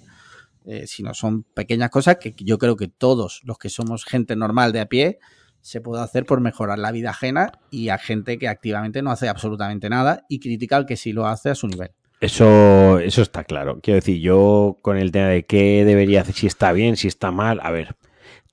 [0.66, 4.72] Eh, sino son pequeñas cosas que yo creo que todos los que somos gente normal
[4.72, 5.20] de a pie
[5.62, 9.28] se puede hacer por mejorar la vida ajena y a gente que activamente no hace
[9.28, 11.92] absolutamente nada y critica al que sí lo hace a su nivel.
[12.22, 13.80] Eso, eso está claro.
[13.82, 17.32] Quiero decir, yo con el tema de qué debería hacer, si está bien, si está
[17.32, 17.96] mal, a ver,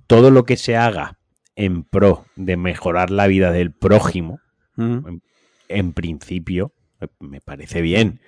[0.07, 1.19] todo lo que se haga
[1.57, 4.40] en pro de mejorar la vida del prójimo,
[4.77, 5.21] Ujú.
[5.69, 8.21] en principio, me- me parece bien.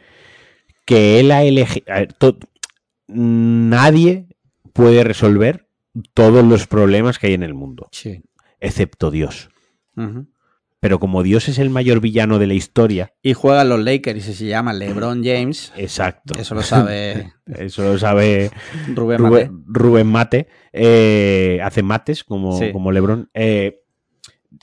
[0.85, 1.85] Que él ha elegido.
[3.07, 4.27] Nadie
[4.73, 5.69] puede resolver
[6.15, 8.21] todos los problemas que hay en el mundo, Sí.
[8.61, 9.51] Excepto Dios.
[10.81, 14.33] Pero como Dios es el mayor villano de la historia, Y juegan los Lakers y
[14.35, 15.73] se llama LeBron James.
[15.77, 16.39] exacto.
[16.39, 18.51] Eso lo sabe Eso lo sabe
[18.95, 19.29] Rubén Mate.
[19.47, 20.47] Rubén, Rubén Mate.
[20.73, 22.71] eh, hace mates como, Sí.
[22.73, 23.29] como Lebron.
[23.35, 23.81] Eh,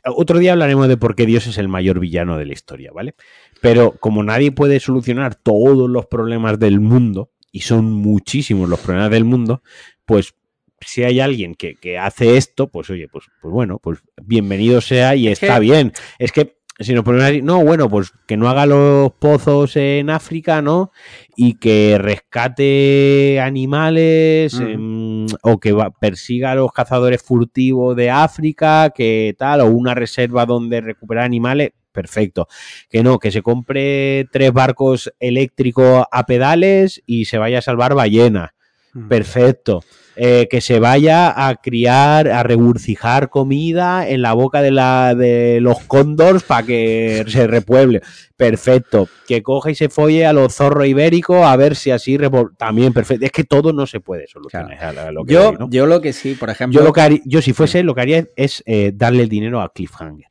[0.05, 3.15] otro día hablaremos de por qué Dios es el mayor villano de la historia, ¿vale?
[3.62, 9.12] Pero como nadie puede solucionar todos los problemas del mundo, y son muchísimos los problemas
[9.12, 9.62] del mundo,
[10.05, 10.34] pues
[10.81, 15.15] si hay alguien que, que hace esto, pues oye, pues, pues bueno, pues bienvenido sea
[15.15, 15.93] y Es está que- bien.
[16.19, 20.09] Es que si nos ponemos así, no, bueno, pues que no haga los pozos en
[20.09, 20.91] África, ¿no?
[21.38, 24.63] Y que rescate animales Ujú.
[24.63, 29.93] em, o que va- persiga a los cazadores furtivos de África, que tal, o una
[29.95, 32.47] reserva donde recuperar animales, perfecto.
[32.89, 37.93] Que no, que se compre tres barcos eléctricos a pedales y se vaya a salvar
[37.95, 38.49] ballenas.
[38.95, 39.08] Ujú.
[39.08, 39.84] Perfecto.
[40.17, 45.60] Eh, que se vaya a criar, a regurgijar comida en la boca de, la, de
[45.60, 48.01] los cóndors para que se repueble.
[48.38, 49.10] Perfecto.
[49.27, 52.17] Que coja y se folle a los zorros ibéricos a ver si así
[52.58, 53.25] también perfecto.
[53.25, 55.12] Es que todo no se puede solucionar.
[55.12, 56.79] lo que Yo, yo lo que sí, por ejemplo.
[56.79, 59.60] Yo lo que haría- yo si fuese, lo que haría es eh, darle el dinero
[59.60, 60.27] a Cliffhanger.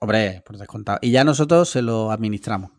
[0.00, 0.98] Hombre, por descontado.
[1.00, 2.72] Y ya nosotros se lo administramos.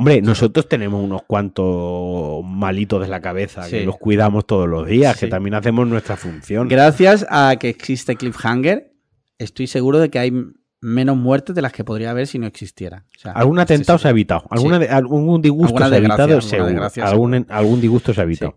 [0.00, 5.14] Hombre, nosotros tenemos unos cuantos malitos de la cabeza que los cuidamos todos los días,
[5.18, 6.68] que también hacemos nuestra función.
[6.68, 8.94] Gracias a que existe Cliffhanger,
[9.36, 10.32] estoy seguro de que hay
[10.80, 13.04] menos muertes de las que podría haber si no existiera.
[13.14, 14.44] O sea, Algún atentado se ha evitado.
[14.48, 16.88] Alguna de- algún disgusto Alguna se ha evitado, seguro.
[17.02, 18.56] Algún, algún disgusto se ha evitado.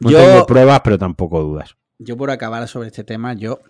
[0.00, 1.76] No Yo- tengo pruebas, pero tampoco dudas.
[2.00, 3.60] Yo por acabar sobre este tema, yo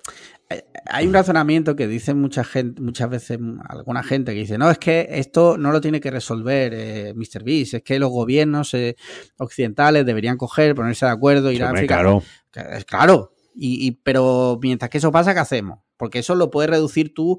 [0.86, 3.38] hay un razonamiento que dice mucha gente, muchas veces
[3.68, 7.42] alguna gente que dice, no, es que esto no lo tiene que resolver eh, Mr.
[7.44, 8.96] Beast, es que los gobiernos eh,
[9.38, 11.94] occidentales deberían coger, ponerse de acuerdo, ir a África.
[11.96, 12.22] claro.
[12.86, 15.80] Claro, y, y- pero mientras que eso pasa, ¿qué hacemos?
[15.96, 17.38] Porque eso lo puedes reducir tú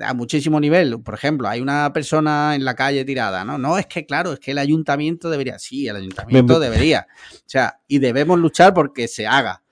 [0.00, 1.00] a muchísimo nivel.
[1.02, 3.58] Por ejemplo, hay una persona en la calle tirada, ¿no?
[3.58, 5.58] No, es que claro, es que el ayuntamiento debería.
[5.58, 7.06] Sí, el ayuntamiento Me- debería.
[7.34, 9.62] O sea, y debemos luchar porque se haga.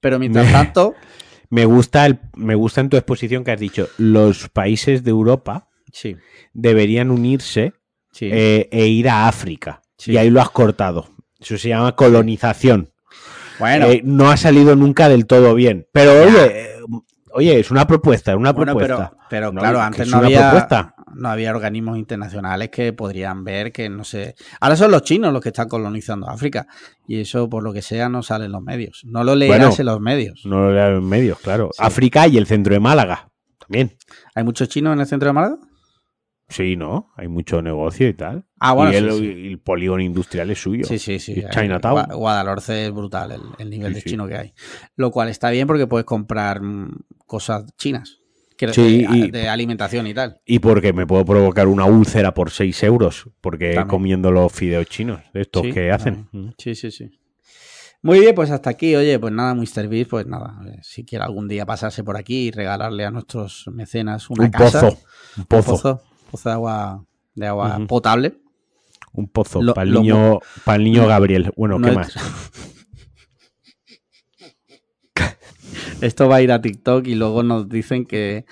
[0.00, 0.94] Pero mientras Me- tanto,
[1.56, 5.68] Me gusta, el, me gusta en tu exposición que has dicho, los países de Europa
[5.90, 6.14] sí,
[6.52, 7.72] deberían unirse
[8.12, 8.28] sí.
[8.30, 9.80] eh, e ir a África.
[9.96, 10.12] Sí.
[10.12, 11.08] Y ahí lo has cortado.
[11.40, 12.90] Eso se llama colonización.
[13.58, 15.86] bueno, Eh, no ha salido nunca del todo bien.
[15.92, 16.68] Pero oye, eh,
[17.32, 19.10] oye, es una propuesta, es una bueno, propuesta.
[19.10, 20.94] pero, pero No, claro, antes es no había, propuesta.
[21.16, 24.34] No había organismos internacionales que podrían ver que no sé.
[24.60, 26.66] Ahora son los chinos los que están colonizando África.
[27.06, 29.02] Y eso, por lo que sea, no sale en los medios.
[29.04, 30.42] No lo Bueno, en los medios.
[30.44, 31.70] No lo leo en medios, claro.
[31.72, 31.82] Sí.
[31.84, 33.30] África y el centro de Málaga.
[33.58, 33.96] También.
[34.34, 35.56] ¿Hay muchos chinos en el centro de Málaga?
[36.48, 37.10] Sí, ¿no?
[37.16, 38.46] Hay mucho negocio y tal.
[38.60, 39.46] Ah, bueno, y el, sí.
[39.48, 40.84] el polígono industrial es suyo.
[40.86, 41.42] Sí, sí, sí.
[41.50, 42.04] Chinatown.
[42.06, 44.54] Gua- Guadalhorce es brutal el, el nivel Sí, de chino que hay.
[44.94, 46.92] Lo cual está bien porque puedes comprar mm,
[47.26, 48.20] cosas chinas.
[48.72, 50.40] Sí, de, y- de alimentación y tal.
[50.46, 53.28] Y porque me puedo provocar una úlcera por 6 euros.
[53.40, 53.88] Porque También.
[53.88, 56.24] comiendo los fideos chinos, de estos Sí, que hacen.
[56.30, 56.54] también.
[56.58, 57.10] Sí, sí, sí.
[58.02, 58.94] Muy bien, pues hasta aquí.
[58.94, 59.88] Oye, pues nada, Mr.
[59.88, 60.54] Beast, pues nada.
[60.82, 64.80] Si quiere algún día pasarse por aquí y regalarle a nuestros mecenas una Un casa.
[64.82, 64.98] pozo.
[65.36, 65.70] Un un pozo.
[65.72, 66.02] pozo.
[66.30, 67.04] pozo de agua,
[67.34, 68.34] de agua potable.
[69.12, 69.60] Un pozo.
[69.74, 71.50] Para el niño, pa'l niño Gabriel.
[71.56, 72.14] Bueno, ¿qué más?
[72.16, 72.22] es-
[76.00, 78.44] Esto va a ir a TikTok y luego nos dicen que,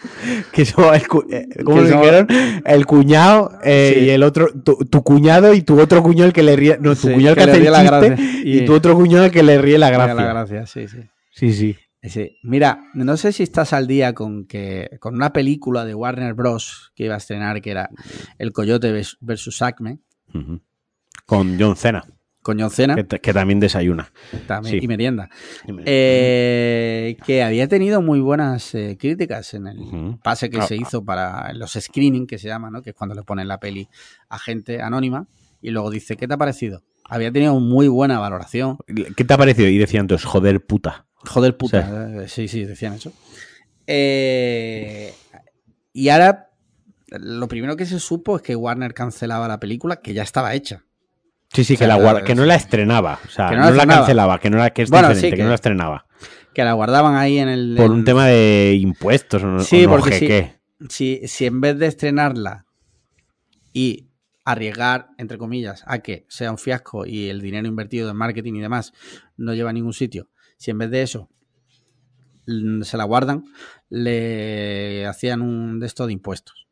[0.52, 2.26] Que eso, el, cu- eh, ¿cómo Que dijeron?
[2.64, 4.04] El cuñado eh, Sí.
[4.06, 6.94] y el otro, tu, tu cuñado y tu otro cuñado el que le ríe, no,
[6.94, 8.16] tu Sí, cuñado el que que, le ríe el la gracia.
[8.44, 10.14] y, Y- tu otro cuñado el que le ríe la gracia.
[10.14, 10.98] la gracia, sí, sí.
[11.32, 11.76] Sí, sí.
[12.02, 12.36] Sí.
[12.42, 16.92] Mira, no sé si estás al día con que con una película de Warner Bros.
[16.94, 17.88] que iba a estrenar, que era
[18.38, 20.00] El Coyote versus Acme.
[21.26, 22.04] Con John Cena,
[22.44, 24.12] John Cena que, que también desayuna.
[24.46, 24.84] también, sí.
[24.84, 25.28] y merienda.
[25.86, 31.04] Eh, que había tenido muy buenas eh, críticas en el pase que Ah, se hizo
[31.04, 32.82] para los screening, que se llama, ¿no?
[32.82, 33.88] Que es cuando le ponen la peli
[34.28, 35.26] a gente anónima
[35.62, 36.82] y luego dice, ¿qué te ha parecido?
[37.06, 38.78] Había tenido muy buena valoración.
[39.16, 39.68] ¿Qué te ha parecido?
[39.68, 41.06] Y decían entonces, joder, puta.
[41.16, 42.22] Joder, puta.
[42.22, 43.12] eh, Sí, sí, decían eso.
[43.86, 45.12] Eh,
[45.92, 46.50] y ahora,
[47.08, 50.84] lo primero que se supo es que Warner cancelaba la película, que ya estaba hecha.
[51.54, 53.18] Sí, sí, que, la guarda- que no la estrenaba.
[53.24, 55.30] O sea, Que no, no la cancelaba, que no la que es Bueno, diferente, sí,
[55.30, 55.36] que...
[55.36, 56.06] que- no la estrenaba.
[56.52, 57.74] Que la guardaban ahí en el...
[57.76, 60.54] Por en- un tema de impuestos o no, Sí, o no porque
[60.88, 62.66] si, si en vez de estrenarla
[63.72, 64.08] y
[64.44, 68.60] arriesgar, entre comillas, a que sea un fiasco y el dinero invertido en marketing y
[68.60, 68.92] demás
[69.36, 70.28] no lleva a ningún sitio,
[70.58, 71.28] si en vez de eso
[72.46, 73.44] mm, se la guardan,
[73.88, 76.66] le hacían un de esto de impuestos.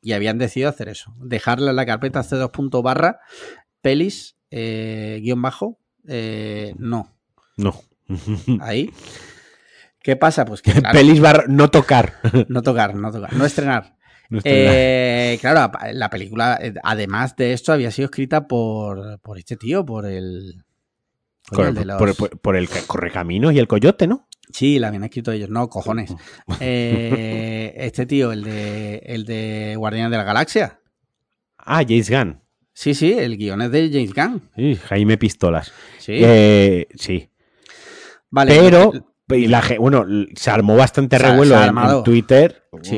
[0.00, 2.82] Y habían decidido hacer eso, dejarla en la carpeta C2.
[2.82, 3.18] barra
[3.82, 7.12] pelis eh, guion bajo eh, no,
[7.56, 7.80] No.
[8.60, 8.90] ahí.
[10.02, 10.44] ¿Qué pasa?
[10.44, 12.14] Pues que claro, Pelis bar no tocar.
[12.48, 13.96] no tocar, no tocar, no estrenar.
[14.30, 14.40] No.
[14.44, 19.84] Eh, claro, la película, eh, además de esto, había sido escrita por, por este tío,
[19.84, 20.64] por el.
[21.50, 24.28] Por, el de los- por- el ca- correcaminos y el coyote, ¿no?
[24.52, 26.14] Sí, la habían escrito ellos, no, cojones.
[26.60, 30.80] Eh, este tío, el de, el de Guardianes de la Galaxia.
[31.58, 32.40] Ah, James Gunn.
[32.80, 34.40] Sí, sí, el guion es de James Gunn.
[34.54, 35.72] Sí, Jaime Pistolas.
[35.98, 37.28] Sí, Eh, sí.
[38.30, 38.56] vale.
[38.56, 38.92] Pero,
[39.30, 40.06] y la bueno,
[40.36, 42.96] se armó bastante revuelo en- Twitter, Sí.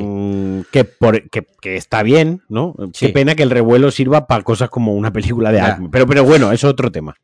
[0.71, 2.75] que, por, que, que está bien, ¿no?
[2.93, 3.07] Sí.
[3.07, 5.63] Qué pena que el revuelo sirva para cosas como una película de.
[5.63, 5.89] Acme.
[5.91, 7.15] Pero, pero bueno, es otro tema.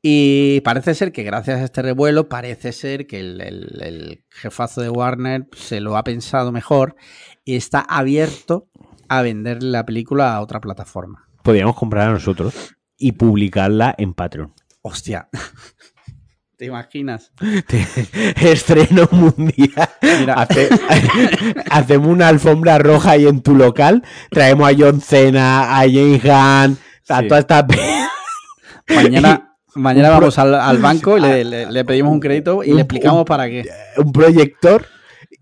[0.00, 4.80] Y parece ser que gracias a este revuelo, parece ser que el, el- el jefazo
[4.80, 6.94] de Warner se lo ha pensado mejor
[7.44, 8.68] y está abierto
[9.08, 11.28] a vender la película a otra plataforma.
[11.42, 12.54] Podríamos comprar a nosotros
[12.96, 14.52] y publicarla en Patreon.
[14.82, 15.28] Hostia.
[16.56, 17.32] ¿Te imaginas?
[18.40, 19.88] Estreno mundial.
[20.20, 20.34] Mira.
[20.34, 20.68] Hace-
[21.70, 24.04] hacemos una alfombra roja ahí en tu local.
[24.30, 26.78] Traemos a John Cena, a James Gunn,
[27.08, 27.28] a Sí.
[27.28, 27.66] toda esta
[28.94, 32.76] Mañana, mañana vamos al, al banco y le, le- le pedimos un crédito y Un-
[32.76, 33.68] le explicamos para qué.
[33.96, 34.86] un proyector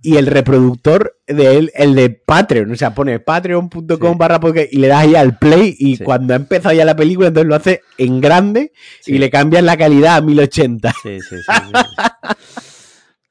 [0.03, 2.71] y el reproductor de él, el de Patreon.
[2.73, 4.19] O sea, pone patreon.com Sí.
[4.19, 6.05] barra podcast y le das ahí al play y Sí.
[6.05, 8.73] cuando ha empezado ya la película, entonces lo hace en grande
[9.03, 9.15] Sí.
[9.15, 10.95] y le cambian la calidad a 1080.
[11.03, 11.37] Sí, sí,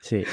[0.01, 0.24] sí.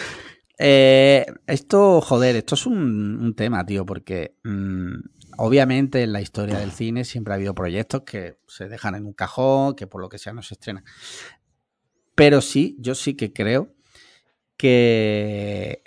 [0.58, 4.94] Eh, esto, joder, esto es un, un tema, tío, porque mm,
[5.38, 9.12] obviamente en la historia del cine siempre ha habido proyectos que se dejan en un
[9.12, 10.84] cajón, que por lo que sea no se estrenan.
[12.14, 13.74] Pero sí, yo sí que creo
[14.56, 15.82] que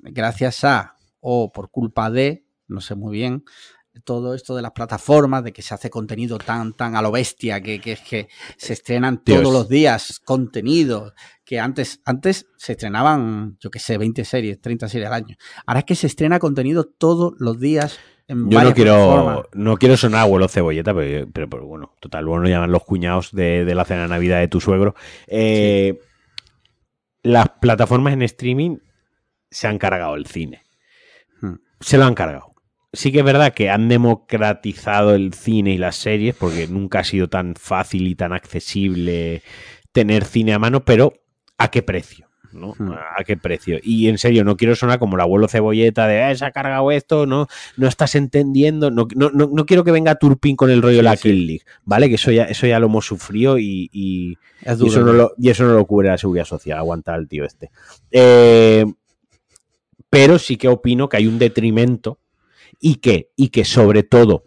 [0.00, 3.44] gracias a o por culpa de, no sé muy bien,
[4.04, 7.60] todo esto de las plataformas, de que se hace contenido tan, tan a lo bestia,
[7.60, 9.40] que, que es que se estrenan Dios.
[9.40, 11.14] todos los días contenido,
[11.44, 15.36] que antes, antes se estrenaban, yo qué sé, 20 series, 30 series al año.
[15.64, 19.44] Ahora es que se estrena contenido todos los días en Yo no quiero, plataformas.
[19.52, 23.64] no quiero sonar abuelo cebolleta, pero, pero, pero bueno, total, bueno, llaman los cuñados de,
[23.64, 24.94] de la cena de Navidad de tu suegro.
[25.28, 26.00] Eh,
[27.22, 28.78] Las plataformas en streaming
[29.54, 30.62] se han cargado el cine.
[31.40, 31.54] Hmm.
[31.80, 32.54] Se lo han cargado.
[32.92, 37.04] Sí que es verdad que han democratizado el cine y las series, porque nunca ha
[37.04, 39.42] sido tan fácil y tan accesible
[39.92, 41.12] tener cine a mano, pero
[41.58, 42.28] ¿a qué precio?
[42.52, 42.72] ¿no?
[42.78, 42.92] Hmm.
[42.92, 43.80] ¿A qué precio?
[43.82, 46.92] Y en serio, no quiero sonar como el abuelo cebolleta de "Eh, se ha cargado
[46.92, 48.92] esto, no, no estás entendiendo.
[48.92, 51.28] No, no, no, no quiero que venga Turpin con el rollo de la Sí, sí.
[51.30, 52.08] Kill League, ¿vale?
[52.08, 55.32] Que eso ya, eso ya lo hemos sufrido y, y- Es y eso, no lo,
[55.36, 57.72] y eso no lo cubre la seguridad social, aguanta el tío este.
[58.12, 58.84] Eh,
[60.14, 62.18] pero sí que opino que hay un detrimento
[62.80, 64.44] y que, y que sobre todo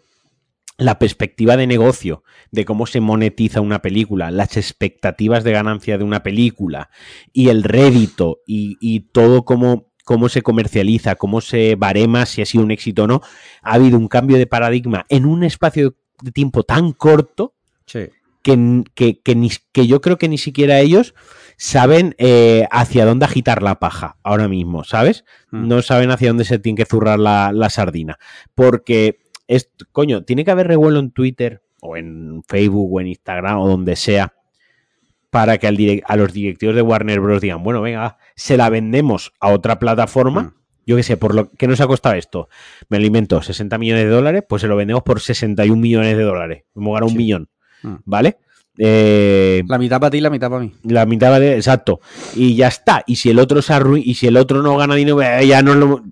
[0.76, 6.04] la perspectiva de negocio, de cómo se monetiza una película, las expectativas de ganancia de
[6.04, 6.88] una película
[7.32, 12.46] y el rédito y, y todo cómo, cómo se comercializa, cómo se barema si ha
[12.46, 13.22] sido un éxito o no,
[13.62, 17.54] ha habido un cambio de paradigma en un espacio de tiempo tan corto
[17.86, 18.06] Sí.
[18.42, 21.14] que, que, que ni- que yo creo que ni siquiera ellos
[21.58, 25.24] saben eh, hacia dónde agitar la paja ahora mismo, ¿sabes?
[25.50, 25.68] Mm.
[25.68, 28.16] No saben hacia dónde se tiene que zurrar la, la sardina.
[28.54, 33.58] Porque, es, coño, tiene que haber revuelo en Twitter o en Facebook o en Instagram
[33.58, 34.32] o donde sea
[35.30, 37.40] para que al a los directivos de Warner Bros.
[37.42, 40.42] digan, bueno, venga, se la vendemos a otra plataforma.
[40.42, 40.54] Mm.
[40.86, 42.48] Yo qué sé, por lo que nos ha costado esto.
[42.88, 46.22] Me lo invento, 60 millones de dólares, pues se lo vendemos por 61 millones de
[46.22, 46.64] dólares.
[46.74, 47.14] Hemos ganado Sí.
[47.14, 47.48] un millón.
[47.82, 47.94] Mm.
[48.06, 48.38] ¿Vale?
[48.80, 50.72] Eh, La mitad para ti y la mitad para mí.
[50.84, 52.00] la mitad vale, exacto.
[52.36, 53.02] Y ya está.
[53.06, 55.62] Y si el otro se arrui- y si el otro no gana dinero, eh, ya
[55.62, 56.02] no lo.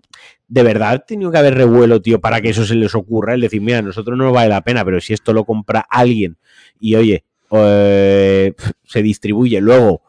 [0.49, 3.35] De verdad, ha tenido que haber revuelo, tío, para que eso se les ocurra.
[3.35, 5.87] El decir, mira, a nosotros no nos vale la pena, pero si esto lo compra
[5.89, 6.37] alguien
[6.81, 8.53] y oye, eh,
[8.85, 10.03] se distribuye, luego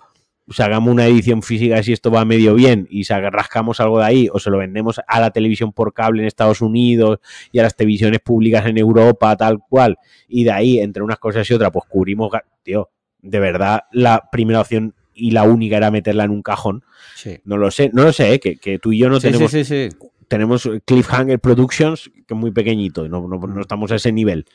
[0.60, 4.39] hagamos una edición física si esto va medio bien y rascamos algo de ahí o
[4.39, 7.20] se lo vendemos a la televisión por cable en Estados Unidos
[7.52, 11.50] y a las televisiones públicas en Europa, tal cual, y de ahí, entre unas cosas
[11.50, 12.32] y otras, pues cubrimos,
[12.64, 12.89] tío,
[13.22, 16.84] de verdad, la primera opción y la única era meterla en un cajón.
[17.16, 17.39] Sí.
[17.43, 18.39] No lo sé, no lo sé, ¿eh?
[18.39, 19.89] que, que tú y yo no sí, tenemos, sí,
[20.28, 24.45] tenemos Cliffhanger Productions, que es muy pequeñito, y no, no, no estamos a ese nivel.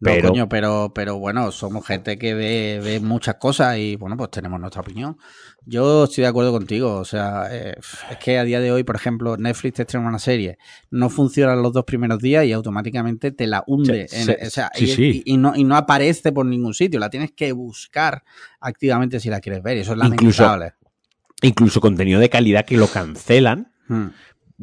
[0.00, 4.16] No, Pero- coño, pero, pero bueno, somos gente que ve, ve muchas cosas y bueno,
[4.16, 5.16] pues tenemos nuestra opinión.
[5.64, 7.76] Yo estoy de acuerdo contigo, o sea, eh,
[8.10, 10.58] es que a día de hoy, por ejemplo, Netflix te estrena una serie,
[10.90, 14.06] no funcionan los dos primeros días y automáticamente te la hunde.
[14.08, 15.22] Sí, en- sí, o sea, sí, y, sí.
[15.24, 18.24] y- y no, y no aparece por ningún sitio, la tienes que buscar
[18.60, 20.74] activamente si la quieres ver y eso es lamentable.
[21.40, 24.06] Incluso contenido de calidad que lo cancelan Mm.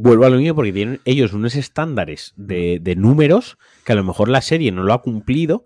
[0.02, 4.04] Vuelvo a lo mismo porque tienen ellos unos estándares de, de números que a lo
[4.04, 5.64] mejor la serie no lo ha cumplido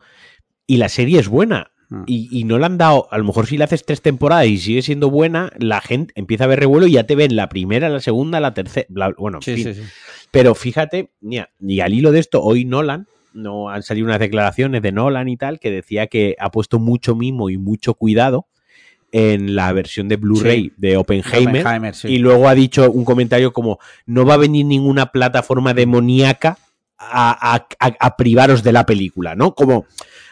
[0.67, 1.71] y la serie es buena.
[1.89, 2.03] Mm.
[2.07, 4.57] Y, y no le han dado, a lo mejor si le haces tres temporadas y
[4.57, 7.89] sigue siendo buena, la gente empieza a ver revuelo y ya te ven la primera,
[7.89, 9.73] la segunda, la tercera, bueno, en Sí, fin.
[9.75, 9.89] sí, sí.
[10.31, 14.81] Pero fíjate, mira, y al hilo de esto, hoy Nolan, no han salido unas declaraciones
[14.81, 18.47] de Nolan y tal, que decía que ha puesto mucho mimo y mucho cuidado
[19.17, 20.73] en la versión de Blu-ray Sí.
[20.75, 21.61] de Oppenheimer.
[21.61, 22.09] Oppenheimer, sí.
[22.09, 26.57] Y luego ha dicho un comentario como, no va a venir ninguna plataforma demoníaca
[26.97, 29.55] a, a- a- privaros de la película, ¿no?
[29.55, 29.85] Como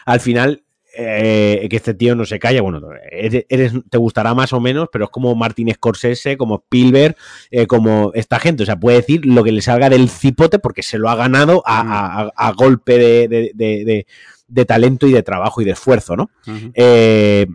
[0.04, 0.60] al final...
[0.96, 2.80] eh, que este tío no se calla, bueno,
[3.10, 7.16] eres, eres- te gustará más o menos, pero es como Martin Scorsese, como Spielberg,
[7.50, 10.84] eh, como esta gente, o sea, puede decir lo que le salga del cipote porque
[10.84, 11.80] se lo ha ganado a,
[12.20, 14.06] a- a- golpe de, de- de- de-
[14.46, 16.30] de talento y de trabajo y de esfuerzo, ¿no?
[16.74, 17.46] Eh,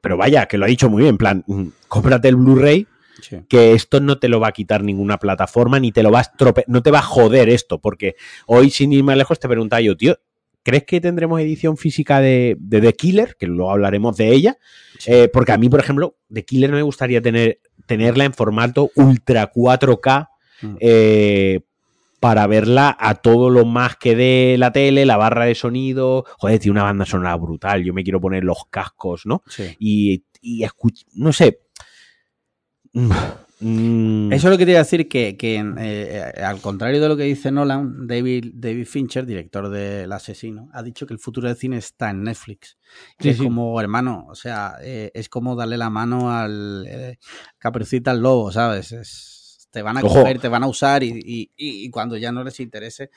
[0.00, 2.86] pero vaya, que lo ha dicho muy bien, en plan, mm, cómprate el Blu-ray,
[3.22, 3.36] Sí.
[3.48, 6.22] que esto no te lo va a quitar ninguna plataforma, ni te lo va a
[6.22, 8.14] estrope no te va a joder esto, porque
[8.46, 10.16] hoy, sin ir más lejos, te preguntaba yo, tío,
[10.62, 13.36] ¿crees que tendremos edición física de, de The Killer?
[13.38, 14.56] Que luego hablaremos de ella.
[15.06, 18.90] Eh, porque a mí, por ejemplo, The Killer no me gustaría tener, tenerla en formato
[18.94, 20.28] ultra 4K
[20.62, 20.76] Mm.
[20.80, 21.60] eh,
[22.20, 26.24] para verla a todo lo más que dé la tele, la barra de sonido.
[26.38, 27.82] Joder, tiene una banda sonora brutal.
[27.82, 29.42] Yo me quiero poner los cascos, ¿no?
[29.48, 29.74] Sí.
[29.78, 31.60] Y, y escuch- no sé.
[33.62, 37.08] Mm, Eso es lo que te iba a decir, que, que, eh, al contrario de
[37.08, 41.46] lo que dice Nolan, David, David Fincher, director del Asesino, ha dicho que el futuro
[41.46, 42.78] del cine está en Netflix.
[43.18, 43.44] Sí, es sí.
[43.44, 47.18] como, hermano, o sea, eh, es como darle la mano al eh,
[47.58, 48.92] caperucita al lobo, ¿sabes?
[48.92, 49.36] Es-
[49.70, 50.20] te van a Ojo.
[50.20, 53.10] coger, te van a usar y, y- cuando ya no les interese,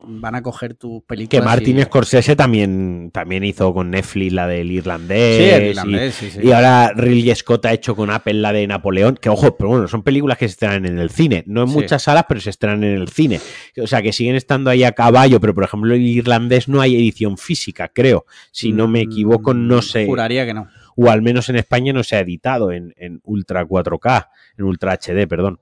[0.00, 1.44] van a coger tus que películas.
[1.44, 5.36] Martin y- Scorsese también, también hizo con Netflix la del irlandés.
[5.36, 6.38] Sí, el y- irlandés, sí, sí.
[6.42, 9.88] Y ahora Ridley Scott ha hecho con Apple la de Napoleón, que ojo, pero bueno,
[9.88, 12.84] son películas que se estrenan en el cine, no en muchas salas, pero se estrenan
[12.84, 13.40] en el cine.
[13.82, 16.94] O sea, que siguen estando ahí a caballo, pero por ejemplo el irlandés no hay
[16.94, 18.24] edición física, creo.
[18.52, 20.04] Si no me equivoco, no sé.
[20.04, 20.68] Mm, Juraría que no.
[21.00, 24.28] O al menos en España no se ha editado en, en Ultra 4K,
[24.58, 25.60] en Ultra HD, perdón.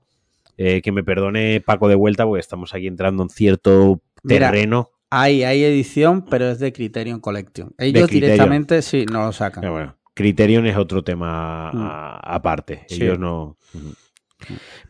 [0.57, 4.89] Eh, que me perdone Paco de vuelta, porque estamos aquí entrando en cierto Mira, terreno.
[5.09, 7.73] Hay, hay edición, pero es de Criterion Collection.
[7.77, 9.61] Ellos directamente sí, no lo sacan.
[9.61, 12.19] Pero bueno, Criterion es otro tema Mm.
[12.23, 12.85] aparte.
[12.89, 13.03] Sí.
[13.03, 13.57] Ellos no.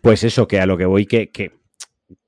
[0.02, 1.52] Pues eso, que a lo que voy, que, que,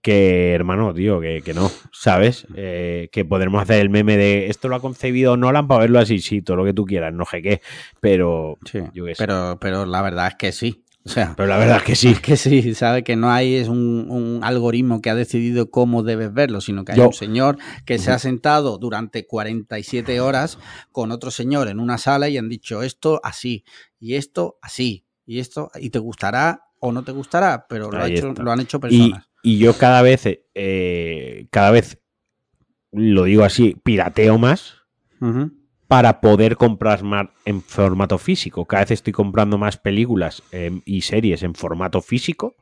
[0.02, 2.46] que, hermano, tío, que, que no, ¿sabes?
[2.56, 6.20] Eh, que podremos hacer el meme de esto lo ha concebido Nolan para verlo así,
[6.20, 7.62] sí, todo lo que tú quieras, no sé qué,
[8.02, 9.24] pero Sí, yo qué sé.
[9.24, 10.84] pero, pero la verdad es que sí.
[11.10, 12.10] O sea, Pero la verdad es que sí.
[12.10, 16.04] es que sí, sabe que no hay es un, un algoritmo que ha decidido cómo
[16.04, 20.60] debes verlo, sino que hay Yo- un señor que se ha sentado durante 47 horas
[20.92, 23.64] con otro señor en una sala y han dicho esto así
[24.00, 28.04] y esto así y esto y te gustará o no te gustará, pero lo, ha
[28.04, 28.44] Ahí hecho- está.
[28.44, 29.28] lo han hecho personas.
[29.42, 30.22] y yo cada vez,
[30.54, 31.98] eh, cada vez,
[32.92, 34.76] lo digo así, pirateo más
[35.22, 35.52] Ujú.
[35.90, 38.66] Para poder comprar más en formato físico.
[38.66, 42.56] Cada vez estoy comprando más películas eh, y series en formato físico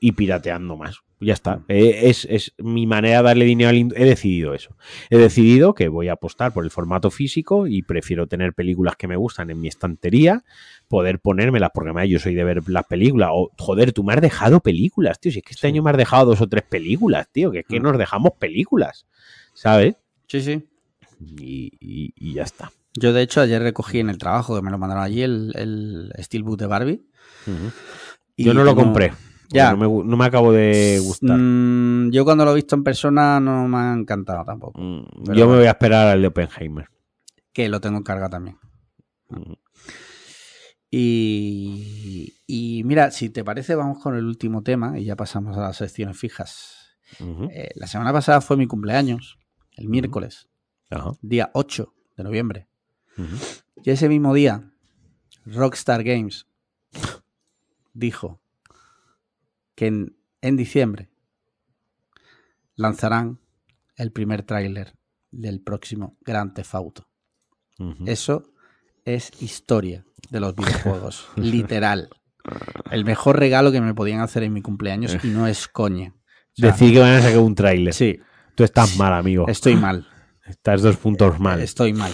[0.00, 1.00] y pirateando más.
[1.20, 1.60] Ya está.
[1.68, 3.76] Eh, es, es mi manera de darle dinero al...
[3.76, 4.74] He decidido eso.
[5.10, 9.06] He decidido que voy a apostar por el formato físico y prefiero tener películas que
[9.06, 10.42] me gustan en mi estantería,
[10.88, 13.28] poder ponérmelas, porque yo soy de ver las películas.
[13.34, 15.30] O, joder, tú me has dejado películas, tío.
[15.30, 15.66] Si es que este Sí.
[15.68, 17.50] año me has dejado dos o tres películas, tío.
[17.52, 17.82] Que es que Mm.
[17.84, 19.06] nos dejamos películas.
[19.52, 19.94] ¿Sabes?
[20.26, 20.64] Sí, sí.
[21.26, 22.72] Y, y- y ya está.
[22.94, 26.12] Yo de hecho ayer recogí en el trabajo que me lo mandaron allí el, el
[26.22, 27.06] Steelbook de Barbie.
[28.36, 29.12] Y Yo no lo compré.
[29.50, 29.70] Ya.
[29.72, 31.36] No me, gu- no me acabo de gustar.
[31.38, 34.80] Mm, yo cuando lo he visto en persona no me ha encantado tampoco.
[34.80, 36.86] Mm, pero Yo me voy a esperar al de Oppenheimer.
[37.52, 38.56] que lo tengo encargado también.
[39.28, 39.52] Mm.
[40.94, 45.60] Y, y mira, si te parece, vamos con el último tema y ya pasamos a
[45.62, 46.96] las secciones fijas.
[47.50, 49.38] Eh, la semana pasada fue mi cumpleaños,
[49.76, 50.48] el miércoles,
[50.92, 51.12] Ajá.
[51.22, 52.68] día 8 de noviembre.
[53.84, 54.70] Y ese mismo día,
[55.44, 56.46] Rockstar Games
[57.92, 58.40] dijo
[59.74, 61.10] que en, en diciembre
[62.74, 63.38] lanzarán
[63.96, 64.94] el primer tráiler
[65.30, 67.08] del próximo Grand Theft Auto.
[67.78, 68.04] Ujú.
[68.06, 68.44] Eso
[69.04, 72.08] es historia de los videojuegos, literal.
[72.90, 76.14] El mejor regalo que me podían hacer en mi cumpleaños y no es coña.
[76.14, 77.94] O sea, Decir que van a sacar un tráiler.
[77.94, 78.18] sí,
[78.54, 79.46] Tú estás mal, amigo.
[79.48, 80.06] estoy mal.
[80.46, 81.60] Estás dos puntos mal.
[81.60, 82.12] Estoy mal.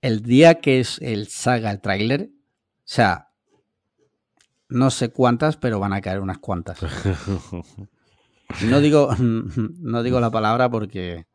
[0.00, 3.30] El día que es el saga el tráiler, o sea,
[4.68, 6.78] no sé cuántas, pero van a caer unas cuantas.
[8.62, 11.26] No digo, no digo la palabra porque,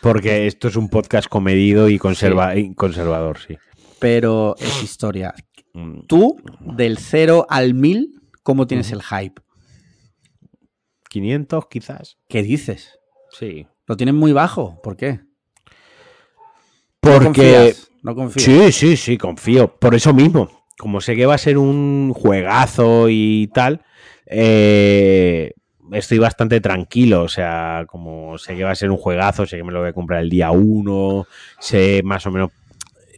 [0.00, 3.56] Porque esto es un podcast comedido y, conserva y conservador, sí.
[4.00, 5.34] pero es historia.
[5.74, 9.40] Mm, Tú, del 0 al 1000, ¿cómo tienes el hype?
[11.10, 12.18] 500 quizás.
[12.28, 12.98] ¿Qué dices?
[13.30, 13.66] Sí.
[13.86, 14.80] Lo tienes muy bajo.
[14.82, 15.20] ¿Por qué?
[17.02, 17.24] No Porque...
[17.24, 18.44] confías, No confías.
[18.44, 19.74] Sí, sí, sí, confío.
[19.78, 23.82] Por eso mismo, como sé que va a ser un juegazo y tal,
[24.26, 25.52] eh,
[25.92, 27.22] estoy bastante tranquilo.
[27.22, 29.90] O sea, como sé que va a ser un juegazo, sé que me lo voy
[29.90, 31.26] a comprar el día uno,
[31.58, 32.50] sé más o menos.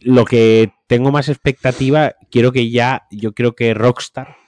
[0.01, 4.40] Lo que tengo más expectativa, quiero que ya, yo creo que Rockstar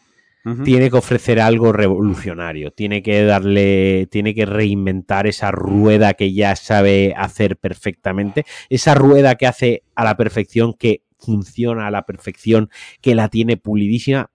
[0.65, 6.57] Tiene que ofrecer algo revolucionario, tiene que darle, tiene que reinventar esa rueda que ya
[6.57, 12.69] sabe hacer perfectamente, esa rueda que hace a la perfección, que funciona a la perfección,
[12.99, 14.31] que la tiene pulidísima.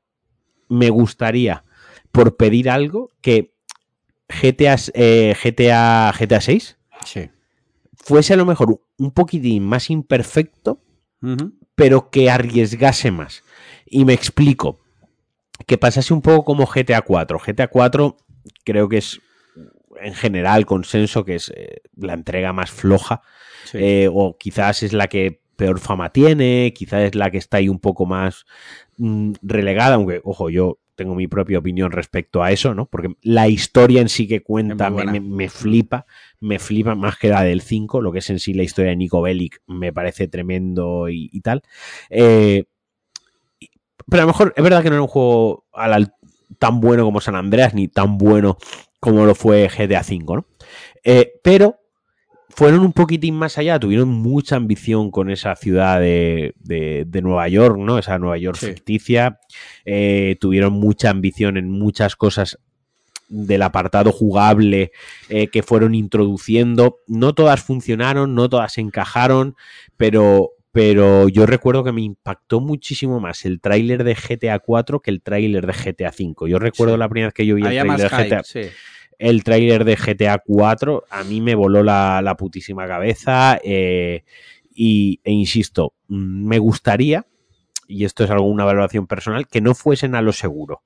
[0.70, 1.64] Me gustaría,
[2.10, 3.52] por pedir algo, que
[4.28, 7.28] GTA, eh, GTA, GTA 6 Sí.
[7.94, 10.80] fuese a lo mejor un poquitín más imperfecto,
[11.74, 13.42] pero que arriesgase más.
[13.84, 14.80] Y me explico.
[15.66, 17.38] Que pasase un poco como GTA 4.
[17.38, 18.16] GTA 4
[18.64, 19.20] creo que es
[20.00, 23.22] en general consenso que es eh, la entrega más floja
[23.64, 23.78] Sí.
[23.80, 27.68] eh, o quizás es la que peor fama tiene, quizás es la que está ahí
[27.68, 28.46] un poco más
[28.96, 32.86] mm, relegada, aunque, ojo, yo tengo mi propia opinión respecto a eso, ¿no?
[32.86, 36.06] Porque la historia en sí que cuenta me, me- me flipa,
[36.40, 38.96] me flipa más que la del 5, lo que es en sí la historia de
[38.96, 41.62] Nico Bellic me parece tremendo y, y tal.
[42.10, 42.64] Eh,
[44.10, 46.14] pero a lo mejor es verdad que no era un juego a la al-
[46.58, 48.56] tan bueno como San Andreas, ni tan bueno
[49.00, 50.46] como lo fue GTA V, ¿no?
[51.04, 51.76] Eh, pero
[52.50, 57.46] fueron un poquitín más allá, tuvieron mucha ambición con esa ciudad de, de- de Nueva
[57.48, 57.98] York, ¿no?
[57.98, 58.66] Esa Nueva York Sí.
[58.68, 59.38] ficticia.
[59.84, 62.58] Eh, tuvieron mucha ambición en muchas cosas
[63.28, 64.90] del apartado jugable
[65.28, 66.98] eh, que fueron introduciendo.
[67.06, 69.54] No todas funcionaron, no todas encajaron,
[69.96, 75.10] pero, pero yo recuerdo que me impactó muchísimo más el tráiler de GTA 4 que
[75.10, 76.46] el tráiler de GTA 5.
[76.46, 76.98] Yo recuerdo Sí.
[77.00, 78.60] la primera vez que yo vi Había el tráiler de GTA sí.
[79.18, 84.22] el tráiler de GTA 4 a mí me voló la, la putísima cabeza eh,
[84.72, 87.26] y, e insisto, me gustaría,
[87.88, 90.82] y esto es algo una valoración personal, que no fuesen a lo seguro.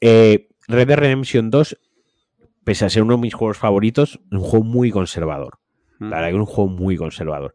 [0.00, 1.76] Eh, Red Dead Redemption 2,
[2.62, 5.58] pese a ser uno de mis juegos favoritos, es un juego muy conservador.
[5.98, 7.54] La verdad que es un juego muy conservador.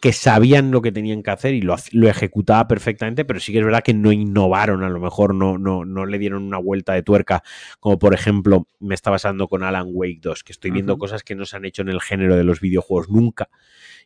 [0.00, 3.58] Que sabían lo que tenían que hacer y lo, lo ejecutaba perfectamente, pero sí que
[3.58, 6.94] es verdad que no innovaron, a lo mejor no, no, no le dieron una vuelta
[6.94, 7.42] de tuerca,
[7.80, 11.34] como por ejemplo me está pasando con Alan Wake 2, que estoy viendo cosas que
[11.34, 13.50] no se han hecho en el género de los videojuegos nunca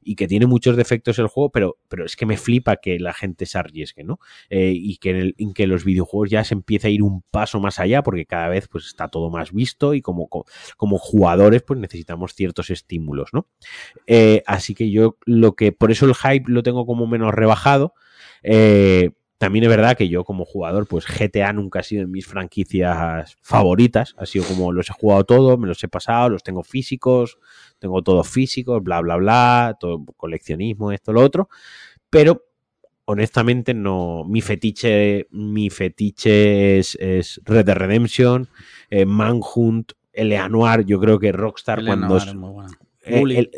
[0.04, 3.12] y que tiene muchos defectos el juego, pero, pero es que me flipa que la
[3.12, 4.18] gente se arriesgue, ¿no?
[4.50, 7.60] Eh, y que en, el- que los videojuegos ya se empiece a ir un paso
[7.60, 10.44] más allá, porque cada vez pues está todo más visto y como, como,
[10.76, 13.46] como jugadores pues necesitamos ciertos estímulos, ¿no?
[14.06, 17.94] Eh, así que yo lo que, por eso el hype lo tengo como menos rebajado.
[18.42, 19.10] Eh,
[19.44, 23.36] también es verdad que yo como jugador, pues GTA nunca ha sido en mis franquicias
[23.42, 24.14] favoritas.
[24.18, 27.38] Ha sido como los he jugado todos, me los he pasado, los tengo físicos,
[27.78, 31.48] tengo todos físicos, bla, bla, bla, todo coleccionismo, esto, lo otro.
[32.08, 32.42] Pero
[33.04, 34.24] honestamente no.
[34.26, 38.48] Mi fetiche, mi fetiche es, es Red Dead Redemption,
[38.90, 40.84] eh, Manhunt, Eleanor.
[40.86, 42.24] Yo creo que Rockstar cuando es
[43.02, 43.36] eh, Bully.
[43.36, 43.50] el-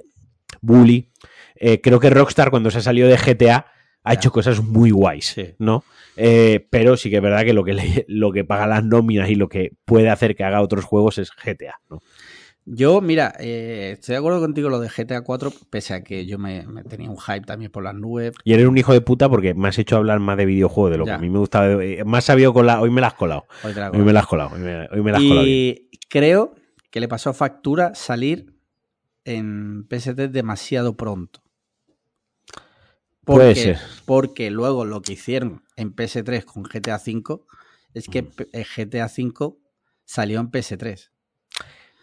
[0.61, 1.11] Bully.
[1.55, 3.66] Eh, creo que Rockstar cuando se ha salido de GTA
[4.07, 5.55] ha hecho cosas muy guays, Sí.
[5.59, 5.85] ¿no?
[6.17, 9.29] Eh, pero sí que es verdad que lo que, le- lo que paga las nóminas
[9.29, 12.01] y lo que puede hacer que haga otros juegos es GTA, ¿no?
[12.69, 16.37] Yo, mira, eh, estoy de acuerdo contigo lo de GTA 4, pese a que yo
[16.37, 18.33] me, me tenía un hype también por las nubes.
[18.43, 20.99] Y eres un hijo de puta porque me has hecho hablar más de videojuegos de
[20.99, 21.13] lo Ya.
[21.13, 21.85] que a mí me gustaba.
[21.85, 22.81] eh, Más sabido con la...
[22.81, 23.45] Hoy me la has colado.
[23.63, 24.51] Hoy te la Hoy me la has colado.
[24.55, 25.47] Hoy me, hoy me la has colado.
[25.47, 26.55] y creo
[26.91, 28.53] que le pasó factura salir
[29.25, 31.43] en PST demasiado pronto.
[33.27, 33.79] Porque, Puede ser.
[34.05, 37.41] Porque luego lo que hicieron en PS3 con GTA V
[37.93, 38.29] es que Mm.
[38.53, 39.57] Eh, GTA V
[40.05, 41.11] salió en PS3.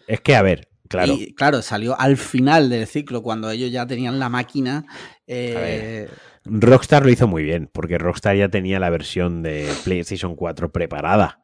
[0.06, 1.14] Es que, a ver, claro.
[1.14, 4.84] Y claro, salió al final del ciclo, cuando ellos ya tenían la máquina.
[5.26, 6.08] eh,
[6.44, 11.40] Rockstar lo hizo muy bien, porque Rockstar ya tenía la versión de PlayStation 4 preparada.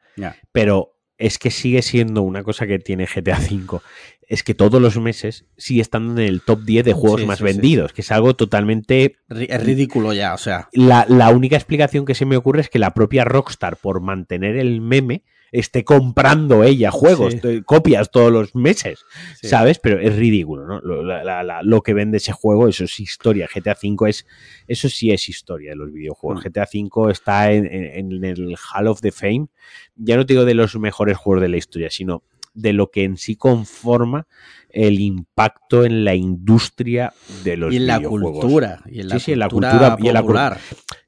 [0.52, 3.80] Pero es que sigue siendo una cosa que tiene GTA V.
[4.26, 7.38] Es que todos los meses sigue estando en el top 10 de juegos Sí, más
[7.38, 10.68] sí, sí, vendidos, que es algo totalmente Es ridículo ya, o sea.
[10.72, 14.56] la, la única explicación que se me ocurre es que la propia Rockstar, por mantener
[14.56, 17.40] el meme, esté comprando ella juegos, Sí.
[17.44, 19.04] eh, copias todos los meses,
[19.40, 19.48] sí.
[19.48, 19.78] ¿sabes?
[19.78, 20.80] Pero es ridículo, ¿no?
[20.80, 23.48] Lo, la- la- la- lo que vende ese juego, eso es historia.
[23.52, 24.26] GTA V es,
[24.68, 26.40] eso sí es historia de los videojuegos.
[26.44, 26.48] Mm.
[26.48, 29.48] GTA V está en, en- en el Hall of the Fame,
[29.96, 32.22] ya no te digo de los mejores juegos de la historia, sino
[32.54, 34.26] de lo que en sí conforma
[34.70, 38.80] el impacto en la industria de los Y en la cultura.
[38.86, 40.58] Y en la Sí, sí, la cultura, cultura y en la cul- popular.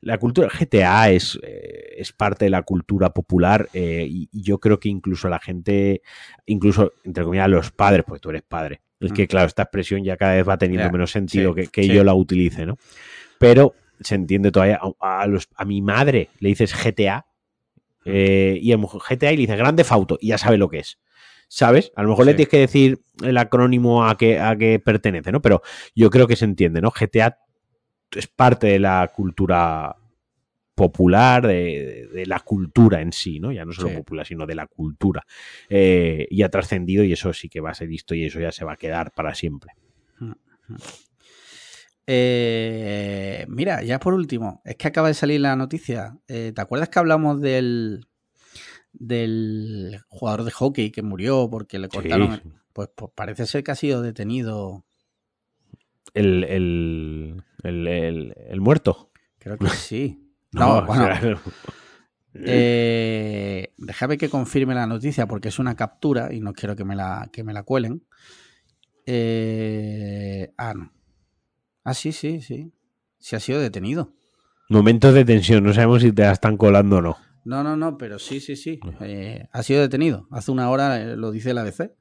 [0.01, 4.59] La cultura GTA es, eh, es parte de la cultura popular eh, y, y yo
[4.59, 6.03] creo que incluso la gente,
[6.47, 9.27] incluso entre comillas los padres, porque tú eres padre, es que Mm.
[9.27, 12.15] claro, esta expresión ya cada vez va teniendo menos sentido sí, que, que yo la
[12.15, 12.79] utilice, ¿no?
[13.39, 17.27] Pero se entiende todavía, a, a los, a mi madre le dices GTA
[18.05, 20.99] eh, y mejor GTA y le dices Grande Fauto y ya sabe lo que es.
[21.55, 21.93] ¿Sabes?
[21.97, 25.43] A lo mejor le tienes que decir el acrónimo a que, a que pertenece, ¿no?
[25.43, 25.61] Pero
[25.95, 26.91] yo creo que se entiende, ¿no?
[26.91, 27.37] GTA
[28.13, 29.95] es parte de la cultura
[30.75, 33.53] popular, de, de la cultura en sí, ¿no?
[33.53, 33.97] Ya no solo Sí.
[33.97, 35.27] popular, sino de la cultura.
[35.69, 38.51] Eh, y ha trascendido y eso sí que va a ser listo y eso ya
[38.51, 39.73] se va a quedar para siempre.
[42.07, 46.17] Eh, mira, ya por último, es que acaba de salir la noticia.
[46.29, 48.07] Eh, ¿Te acuerdas que hablamos del,
[48.93, 52.37] del jugador de hockey que murió porque le cortaron?
[52.43, 52.43] Sí.
[52.73, 54.85] Pues, pues parece ser que ha sido detenido.
[56.15, 59.11] El, el, el, el- el muerto.
[59.39, 60.19] Creo que sí.
[60.53, 61.09] No, bueno,
[62.35, 66.95] eh, déjame que confirme la noticia porque es una captura y no quiero que me
[66.97, 68.05] la, que me la cuelen.
[69.07, 70.93] Eh, ah, no.
[71.85, 72.73] Ah, sí, sí, sí.
[73.19, 74.13] Sí ha sido detenido.
[74.69, 77.17] momentos de tensión, no sabemos si te la están colando o no.
[77.45, 78.79] No, no, no, pero sí, sí, sí.
[79.01, 80.29] Eh, ha sido detenido.
[80.31, 81.93] Hace una hora eh, lo dice la ABC.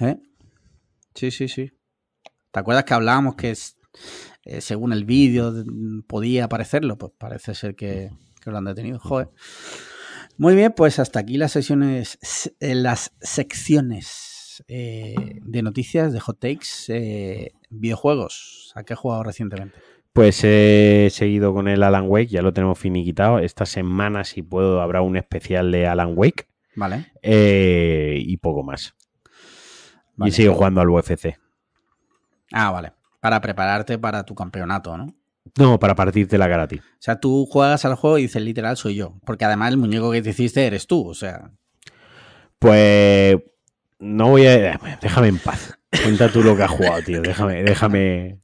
[0.00, 0.16] ¿Eh?
[1.14, 1.72] Sí, sí, sí.
[2.50, 3.56] ¿Te acuerdas que hablábamos que
[4.44, 5.52] eh, según el vídeo
[6.06, 6.98] podía aparecerlo?
[6.98, 8.10] Pues parece ser que,
[8.42, 8.98] que lo han detenido.
[8.98, 9.28] Joder.
[10.36, 12.18] Muy bien, pues hasta aquí las sesiones,
[12.60, 18.72] eh, las secciones de noticias de hot takes, videojuegos.
[18.74, 19.78] ¿A qué he jugado recientemente?
[20.16, 23.38] Pues he seguido con el Alan Wake, ya lo tenemos finiquitado.
[23.38, 27.12] Esta semana, si puedo, habrá un especial de Alan Wake Vale.
[27.20, 28.94] eh, y poco más.
[30.14, 30.30] Vale.
[30.30, 31.38] Y sigo jugando al UFC.
[32.50, 32.94] Ah, vale.
[33.20, 35.14] Para prepararte para tu campeonato, ¿no?
[35.58, 36.76] No, para partirte la cara a ti.
[36.76, 39.18] O sea, tú juegas al juego y dices literal soy yo.
[39.26, 41.06] Porque además el muñeco que te hiciste eres tú.
[41.06, 41.50] O sea,
[42.58, 43.36] Pues
[43.98, 44.80] no voy a.
[45.02, 45.78] Déjame en paz.
[46.02, 47.20] Cuenta tú lo que has jugado, tío.
[47.20, 48.40] Déjame, déjame.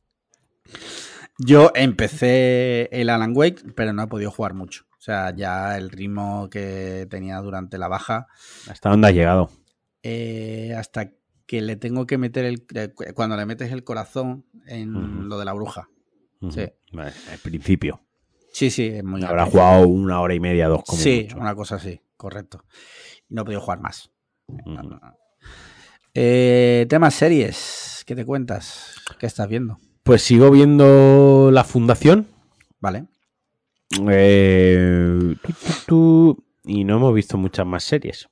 [1.39, 4.85] Yo empecé el Alan Wake, pero no he podido jugar mucho.
[4.99, 8.28] O sea, ya el ritmo que tenía durante la baja,
[8.70, 9.51] ¿Hasta dónde has llegado?
[10.05, 11.11] eh, hasta
[11.47, 12.64] que le tengo que meter el.
[12.74, 15.89] eh, Cuando le metes el corazón en lo de la bruja.
[16.51, 16.66] Sí.
[16.93, 18.01] Vale, al principio.
[18.53, 21.39] Sí, sí, es muy Habrá jugado una hora y media, dos como Sí, mucho.
[21.39, 22.64] una cosa así, correcto.
[23.28, 24.11] Y no he podido jugar más.
[26.14, 28.97] Eh, temas series, ¿qué te cuentas?
[29.18, 29.78] ¿Qué estás viendo?
[30.03, 32.26] Pues sigo viendo La Fundación.
[32.80, 33.05] Vale.
[34.11, 38.28] Eh, tu, tu, tu, y no hemos visto muchas más series.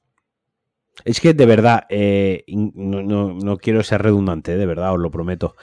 [1.04, 5.10] Es que de verdad, eh, no, no- no quiero ser redundante, de verdad, os lo
[5.10, 5.54] prometo.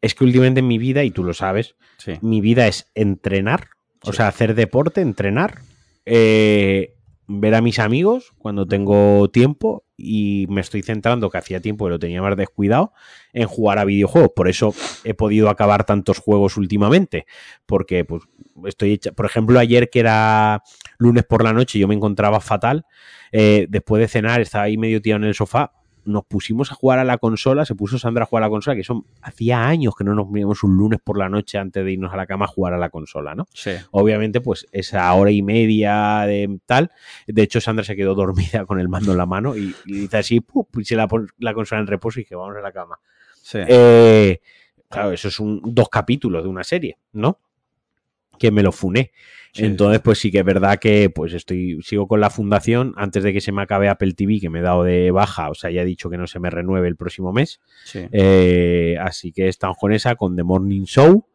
[0.00, 2.12] Es que últimamente en mi vida, y tú lo sabes, Sí.
[2.22, 3.68] mi vida es entrenar,
[4.02, 5.60] o sea, hacer deporte, entrenar,
[6.06, 6.93] eh,
[7.26, 11.92] ver a mis amigos cuando tengo tiempo y me estoy centrando, que hacía tiempo que
[11.92, 12.92] lo tenía más descuidado,
[13.32, 14.32] en jugar a videojuegos.
[14.34, 17.26] Por eso he podido acabar tantos juegos últimamente,
[17.66, 18.22] porque pues
[18.66, 20.62] estoy hecha, por ejemplo, ayer que era
[20.98, 22.86] lunes por la noche, yo me encontraba fatal,
[23.32, 25.72] eh, después de cenar estaba ahí medio tirado en el sofá,
[26.04, 28.76] nos pusimos a jugar a la consola, se puso Sandra a jugar a la consola,
[28.76, 31.92] que son hacía años que no nos veíamos un lunes por la noche antes de
[31.92, 33.46] irnos a la cama a jugar a la consola, ¿no?
[33.54, 33.70] Sí.
[33.90, 36.90] Obviamente, pues esa hora y media de tal,
[37.26, 40.18] de hecho Sandra se quedó dormida con el mando en la mano y, y dice
[40.18, 40.64] así, ¡pum!
[40.70, 42.98] puse la, pon- la consola en reposo y que vamos a la cama.
[43.42, 43.58] Sí.
[43.66, 44.40] Eh,
[44.88, 47.38] claro, eso es un, dos capítulos de una serie, ¿no?
[48.38, 49.12] Que me lo funé.
[49.52, 53.22] Sí, Entonces, pues sí que es verdad que pues estoy, sigo con la fundación antes
[53.22, 55.70] de que se me acabe Apple TV, que me he dado de baja, o sea,
[55.70, 57.60] ya he dicho que no se me renueve el próximo mes.
[57.84, 58.00] sí.
[58.10, 61.26] Eh, así que estamos con esa, con The Morning Show.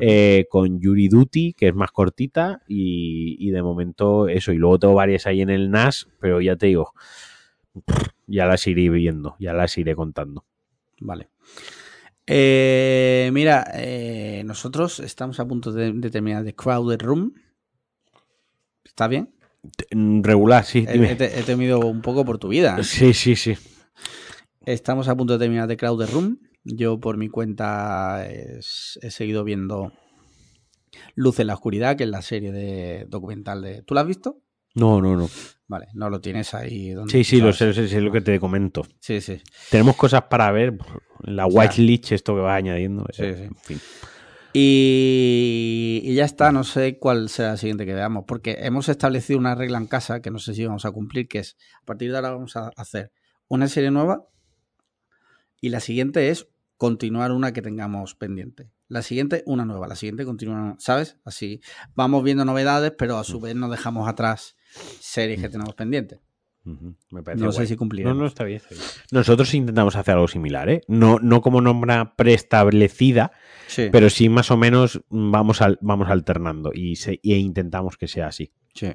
[0.00, 4.52] Eh, con Yuri Duty, que es más cortita, y, y de momento eso.
[4.52, 6.92] Y luego tengo varias ahí en el NAS, pero ya te digo,
[8.26, 10.44] ya las iré viendo, ya las iré contando.
[11.00, 11.28] Vale.
[12.28, 17.32] Eh, mira, eh, nosotros estamos a punto de, de terminar The Crowded Room.
[18.84, 19.34] ¿Está bien?
[19.94, 21.10] Mm, Regular, sí, He, dime.
[21.12, 22.82] he te- he temido un poco por tu vida.
[22.82, 23.56] Sí, sí, sí.
[24.66, 26.38] Estamos a punto de terminar The Crowded Room.
[26.64, 28.60] Yo por mi cuenta he
[29.10, 29.92] seguido viendo
[31.14, 33.82] Luz en la Oscuridad, que es la serie de documental de...
[33.82, 34.42] ¿Tú la has visto?
[34.78, 35.28] No, no, no.
[35.66, 36.90] Vale, no lo tienes ahí.
[36.90, 38.86] Donde Sí, sí, lo sé, sé, sé lo que te comento.
[39.00, 39.42] Sí, sí.
[39.70, 40.78] Tenemos cosas para ver.
[41.20, 43.04] La sea, watchlist, esto que vas añadiendo.
[43.12, 43.42] Sí, eh, sí.
[43.42, 43.80] En fin.
[44.54, 49.38] Y, y ya está, no sé cuál será la siguiente que veamos, porque hemos establecido
[49.38, 52.10] una regla en casa que no sé si vamos a cumplir, que es, a partir
[52.10, 53.12] de ahora vamos a hacer
[53.46, 54.26] una serie nueva
[55.60, 56.48] y la siguiente es
[56.78, 58.70] continuar una que tengamos pendiente.
[58.88, 61.18] La siguiente, una nueva, la siguiente continúa, ¿sabes?
[61.24, 61.60] Así
[61.94, 64.56] vamos viendo novedades, pero a su vez no dejamos atrás
[65.00, 66.20] series que tenemos pendientes.
[66.66, 68.14] Ujú, Me parece No sé si cumpliremos.
[68.16, 68.82] No, no, está bien, está bien.
[69.10, 70.82] Nosotros intentamos hacer algo similar, ¿eh?
[70.86, 73.32] No, no como nombra preestablecida,
[73.68, 78.08] Sí, pero sí más o menos vamos, al- vamos alternando y, se- e intentamos que
[78.08, 78.52] sea así.
[78.74, 78.92] sí.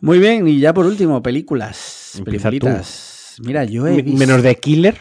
[0.00, 2.16] Muy bien, y ya por último, películas.
[2.18, 2.58] Empieza tú.
[2.58, 3.36] Peliculitas.
[3.44, 4.18] Mira, yo he visto...
[4.18, 4.98] Menos de Killer,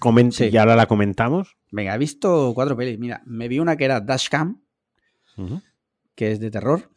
[0.00, 0.48] comen- Sí.
[0.52, 1.56] y ahora la comentamos.
[1.70, 2.98] Venga, he visto cuatro pelis.
[2.98, 4.60] Mira, me vi una que era Dashcam,
[6.16, 6.90] que es de terror,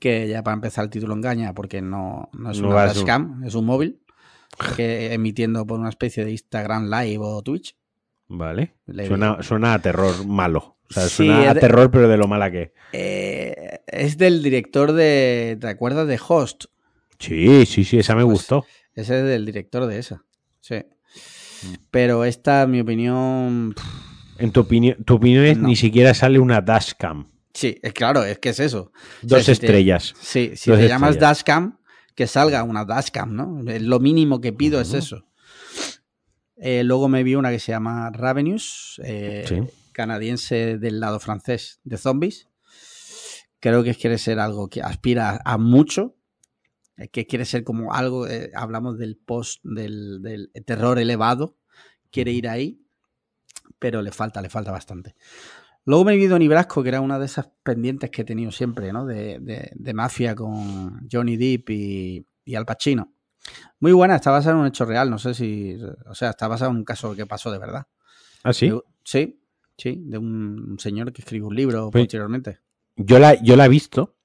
[0.00, 3.54] que ya para empezar el título engaña porque no, no es No una Dashcam, es
[3.54, 4.00] un móvil
[4.76, 7.76] que emitiendo por una especie de Instagram Live o Twitch.
[8.28, 8.74] Vale.
[8.86, 10.76] Le Suena, suena a terror malo.
[10.88, 12.70] O sea, Sí, suena a de- terror, pero de lo mala que es.
[12.92, 15.58] Eh, es del director de.
[15.60, 16.64] ¿Te acuerdas de Host?
[17.18, 18.64] Sí, sí, sí, esa me Pues- gustó.
[18.94, 20.24] Ese es del director de esa.
[20.60, 20.76] Sí.
[20.76, 21.74] Mm.
[21.90, 23.74] Pero esta, en mi opinión.
[24.38, 25.68] En tu opinión, tu opinión es No.
[25.68, 27.26] ni siquiera sale una dashcam.
[27.56, 28.92] Sí, es claro, es que es eso.
[29.22, 30.14] Dos si te- estrellas.
[30.20, 31.18] Sí, si Dos te llamas.
[31.18, 31.78] Dashcam,
[32.14, 33.62] que salga una Dashcam, ¿no?
[33.80, 35.24] Lo mínimo que pido es eso.
[36.58, 39.60] Eh, luego me vi una que se llama Ravenous, eh, Sí.
[39.92, 42.46] canadiense del lado francés de zombies.
[43.60, 46.14] Creo que quiere ser algo que aspira a mucho,
[46.98, 51.56] eh, que quiere ser como algo, eh, hablamos del post, del, del terror elevado,
[52.10, 52.82] quiere ir ahí,
[53.78, 55.14] pero le falta, le falta bastante.
[55.86, 58.92] Luego me he visto Brasco, que era una de esas pendientes que he tenido siempre,
[58.92, 59.06] ¿no?
[59.06, 63.12] De, de- de mafia con Johnny Depp y, y Al Pacino.
[63.80, 65.76] Muy buena, está basada en un hecho real, no sé si...
[66.06, 67.86] O sea, está basada en un caso que pasó de verdad.
[68.42, 68.72] ¿Ah, sí?
[69.04, 69.40] Sí,
[69.78, 72.58] sí, de un, un señor que escribió un libro Pues- posteriormente.
[72.96, 74.16] Yo la, yo la he visto,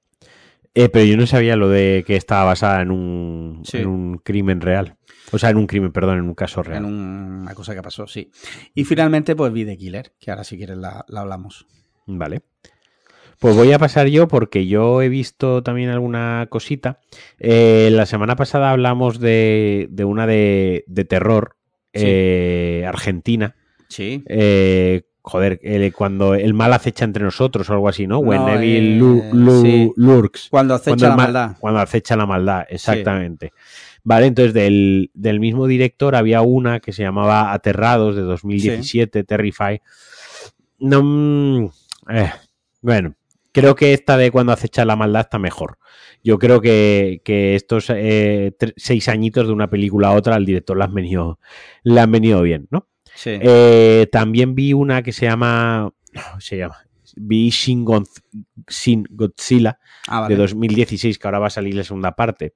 [0.74, 3.76] eh, pero yo no sabía lo de que estaba basada en un, Sí.
[3.78, 4.96] en un crimen real.
[5.32, 6.78] O sea, en un crimen, perdón, en un caso real.
[6.78, 8.30] En un- una cosa que pasó, sí.
[8.74, 11.66] Y finalmente, pues vi The Killer, que ahora si quieres la, la hablamos.
[12.06, 12.42] Vale.
[13.38, 17.00] Pues voy a pasar yo porque yo he visto también alguna cosita.
[17.40, 21.56] Eh, la semana pasada hablamos de, de una de, de terror
[21.94, 22.04] Sí.
[22.06, 23.56] eh, argentina.
[23.88, 24.22] Sí.
[24.28, 28.18] Eh, joder, el- cuando el mal acecha entre nosotros o algo así, ¿no?
[28.20, 29.92] When Evil eh, lu- lu- sí.
[29.96, 30.48] lurks.
[30.48, 31.56] Cuando acecha Cuando la mal- maldad.
[31.60, 33.52] Cuando acecha la maldad, exactamente.
[34.04, 39.80] Vale, entonces del, del mismo director había una que se llamaba Aterrados de 2017, Terrify.
[40.80, 41.70] No, mm,
[42.10, 42.32] eh,
[42.80, 43.14] bueno,
[43.52, 45.78] creo que esta de cuando acecha la maldad está mejor.
[46.24, 50.76] Yo creo que, que estos eh, seis añitos de una película a otra al director
[50.76, 51.38] le han venido,
[51.84, 52.88] han venido bien, ¿no?
[53.14, 53.38] Sí.
[53.40, 55.92] Eh, también vi una que se llama.
[56.38, 56.76] Se llama.
[57.16, 59.78] Vi Shin Godzilla
[60.08, 60.36] ah, de vale.
[60.36, 62.54] 2016, que ahora va a salir la segunda parte.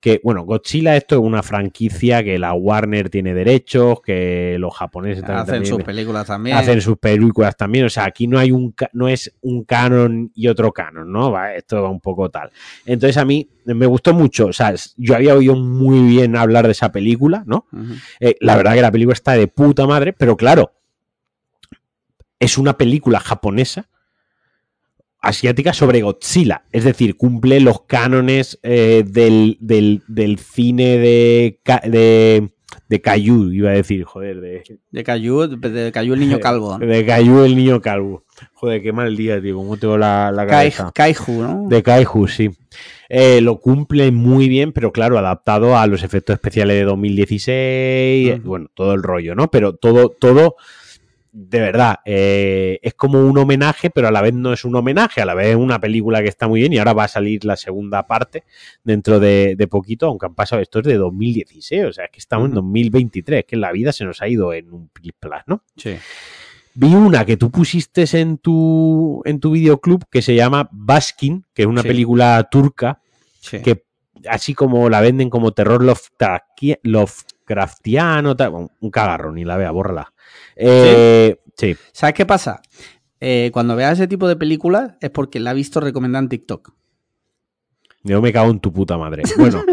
[0.00, 5.22] Que, bueno, Godzilla, esto es una franquicia que la Warner tiene derechos, que los japoneses
[5.22, 6.56] también- Hacen también sus películas también.
[6.56, 7.84] hacen sus películas también.
[7.86, 11.30] O sea, aquí no hay un no es un canon y otro canon, ¿no?
[11.32, 12.50] Va, esto va un poco tal.
[12.84, 14.46] Entonces a mí me gustó mucho.
[14.46, 17.66] O sea, yo había oído muy bien hablar de esa película, ¿no?
[18.20, 20.72] Eh, la verdad que la película está de puta madre, pero claro,
[22.38, 23.88] es una película japonesa
[25.20, 26.64] asiática sobre Godzilla.
[26.72, 32.50] Es decir, cumple los cánones eh, del, del- del cine de, de,
[32.88, 36.78] de Caillou, iba a decir, joder, de, De Cayu, de Cayu el niño calvo.
[36.78, 36.86] ¿no?
[36.86, 38.24] de Caillou el niño calvo.
[38.52, 40.92] Joder, qué mal día, tío, cómo tengo la, la cabeza.
[40.94, 41.68] Kaiju, ¿no?
[41.68, 42.50] De Kaiju, sí.
[43.08, 48.48] Eh, lo cumple muy bien, pero claro, adaptado a los efectos especiales de 2016, Ujú.
[48.48, 49.50] bueno, todo el rollo, ¿no?
[49.50, 50.56] Pero todo, todo,
[51.38, 55.20] de verdad, eh, es como un homenaje, pero a la vez no es un homenaje,
[55.20, 57.44] a la vez es una película que está muy bien y ahora va a salir
[57.44, 58.44] la segunda parte
[58.82, 62.20] dentro de, de poquito, aunque han pasado, esto es de 2016, o sea, es que
[62.20, 62.62] estamos en Ujú.
[62.62, 65.62] 2023, que la vida se nos ha ido en un plas, ¿no?
[65.76, 65.96] Sí.
[66.72, 71.62] Vi una que tú pusiste en tu, en tu videoclub que se llama Baskin, que
[71.62, 71.88] es una Sí.
[71.88, 73.00] película turca
[73.40, 73.60] Sí.
[73.60, 73.84] que
[74.28, 78.34] así como la venden como terror Lovecrafti- Lovecraftiano,
[78.80, 80.12] un cagarro, ni la vea, bórrala.
[80.56, 81.76] Eh, sí.
[81.92, 82.60] ¿Sabes qué pasa?
[83.20, 86.72] Eh, cuando veas ese tipo de películas es porque la ha visto recomendada en TikTok.
[88.02, 89.22] yo me cago en tu puta madre.
[89.38, 89.64] Bueno.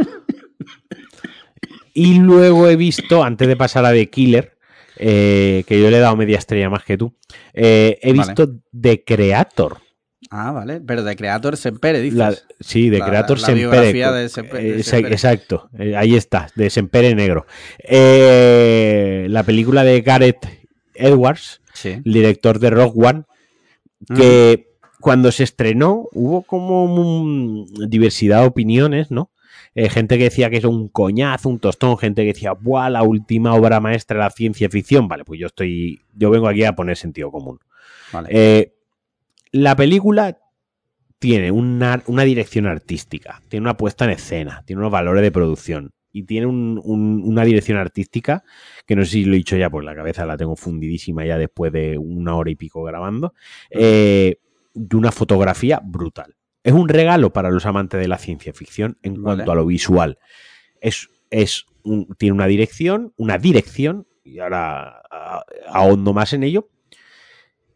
[1.94, 4.58] y luego he visto, antes de pasar a The Killer,
[4.98, 7.14] eh, que yo le he dado media estrella más que tú,
[7.54, 8.28] eh, he Vale.
[8.28, 9.78] visto The Creator.
[10.32, 10.82] Ah, vale.
[10.82, 12.18] Pero de Creator Sempere, dices.
[12.18, 13.60] La- sí, La- Creator la Sempere.
[13.70, 14.80] biografía de Sempere.
[15.12, 17.46] Exacto, ahí está, de Sempere Negro.
[17.88, 20.48] La película de Gareth
[20.96, 21.90] Edwards, Sí.
[22.04, 23.24] el director de Rogue One,
[24.16, 24.68] que
[25.00, 29.30] cuando se estrenó hubo como un- diversidad de opiniones, ¿no?
[29.76, 33.04] Eh, gente que decía que es un coñazo, un tostón, gente que decía, ¡buah, la
[33.04, 35.08] última obra maestra de la ciencia ficción!
[35.08, 37.60] Vale, pues yo estoy, yo vengo aquí a poner sentido común.
[38.12, 38.30] Vale.
[38.32, 38.74] Eh,
[39.52, 40.38] la película
[41.18, 45.92] tiene una, una dirección artística, tiene una puesta en escena, tiene unos valores de producción
[46.14, 48.44] y tiene un- un- una dirección artística
[48.86, 51.38] que no sé si lo he dicho ya, pues la cabeza la tengo fundidísima ya
[51.38, 53.34] después de una hora y pico grabando,
[53.72, 54.38] eh,
[54.74, 56.36] de una fotografía brutal.
[56.64, 59.24] Es un regalo para los amantes de la ciencia ficción en Vale.
[59.38, 60.18] cuanto a lo visual.
[60.80, 66.70] Es, es un- tiene una dirección, una dirección, y ahora ah, ahondo más en ello,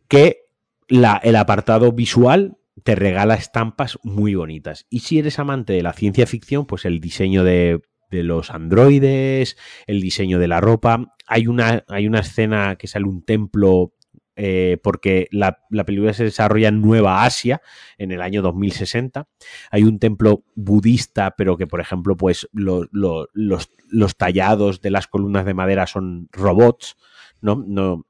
[0.08, 0.44] que
[0.88, 4.86] la- el apartado visual te regala estampas muy bonitas.
[4.90, 9.58] Y si eres amante de la ciencia ficción, pues el diseño de, de los androides,
[9.88, 11.16] el diseño de la ropa.
[11.28, 13.94] Hay una, hay una escena que sale un templo.
[14.40, 17.60] eh, porque la, la película se desarrolla en Nueva Asia
[17.98, 19.28] en el año 2060.
[19.72, 24.92] Hay un templo budista, pero que, por ejemplo, pues lo- lo- los, los tallados de
[24.92, 26.98] las columnas de madera son robots,
[27.42, 27.64] ¿no?
[27.68, 28.06] no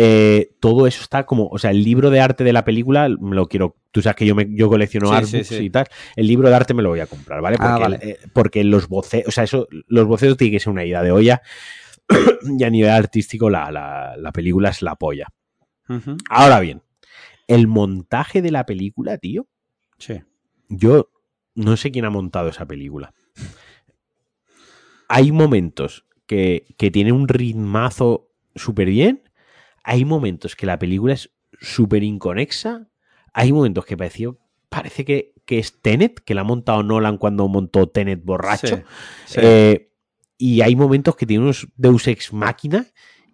[0.00, 3.34] eh, todo eso está como, o sea, el libro de arte de la película me
[3.34, 5.64] lo quiero, tú sabes que yo, me, yo colecciono Sí, artbooks sí, sí.
[5.64, 7.56] y tal, el libro de arte me lo voy a comprar, ¿vale?
[7.56, 7.98] Porque, Ah, vale.
[8.00, 11.10] eh, porque los bocetos, o sea, eso, los bocetos tienen que ser una idea de
[11.10, 11.42] olla
[12.58, 15.26] y a nivel artístico la, la- la película es la polla.
[16.30, 16.82] Ahora bien,
[17.48, 19.48] el montaje de la película, tío,
[19.98, 20.20] Sí.
[20.68, 21.10] yo
[21.56, 23.12] no sé quién ha montado esa película.
[25.08, 29.22] Hay momentos que, que tiene un ritmazo súper bien.
[29.88, 31.30] Hay momentos que la película es
[31.60, 32.90] súper inconexa.
[33.32, 37.48] Hay momentos que pareció, parece que, que es Tenet, que la ha montado Nolan cuando
[37.48, 38.76] montó Tenet borracho.
[38.76, 38.82] Sí,
[39.24, 39.40] sí.
[39.42, 39.90] Eh,
[40.36, 42.86] y hay momentos que tiene unos Deus Ex Máquina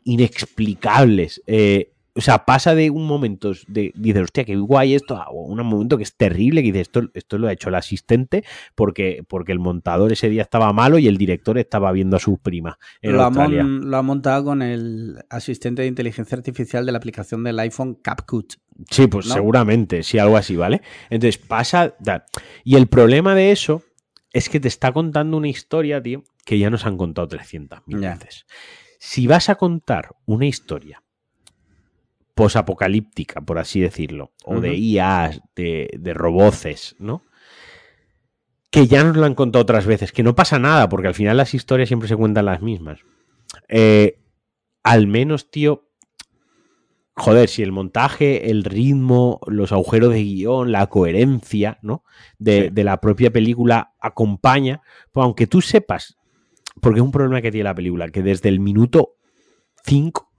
[0.05, 1.43] inexplicables.
[1.49, 5.59] Eh, o sea, pasa de un momento de dices, hostia, qué guay esto, a un
[5.67, 8.45] momento que es terrible, que dices, esto, esto lo ha hecho el asistente
[8.75, 12.39] porque, porque el montador ese día estaba malo y el director estaba viendo a su
[12.39, 13.65] prima en lo, ha Australia.
[13.65, 17.95] mon- lo ha montado con el asistente de inteligencia artificial de la aplicación del iPhone
[18.01, 18.55] CapCut.
[18.91, 19.35] Sí, pues ¿no?
[19.35, 20.83] seguramente, sí, algo así, ¿vale?
[21.11, 21.95] Entonces pasa.
[22.01, 22.27] da-
[22.65, 23.83] Y el problema de eso
[24.33, 28.15] es que te está contando una historia, tío, que ya nos han contado 300.000 Ya.
[28.15, 28.47] veces.
[28.99, 31.03] Si vas a contar una historia
[32.35, 34.75] posapocalíptica, por así decirlo, o de.
[34.75, 37.23] IAs, de, de roboces, ¿no?
[38.71, 41.37] Que ya nos lo han contado otras veces, que no pasa nada, porque al final
[41.37, 43.01] las historias siempre se cuentan las mismas.
[43.69, 44.19] Eh,
[44.83, 45.89] al menos, tío,
[47.15, 52.03] joder, si el montaje, el ritmo, los agujeros de guion, la coherencia, ¿no?
[52.39, 52.69] De, Sí.
[52.73, 54.83] de la propia película acompaña,
[55.13, 56.17] pues aunque tú sepas,
[56.81, 59.15] porque es un problema que tiene la película, que desde el minuto
[59.87, 60.33] 5,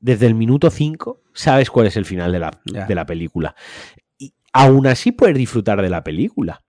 [0.00, 3.54] desde el minuto 5, sabes cuál es el final de la, de la película.
[4.18, 6.62] Y aún así puedes disfrutar de la película.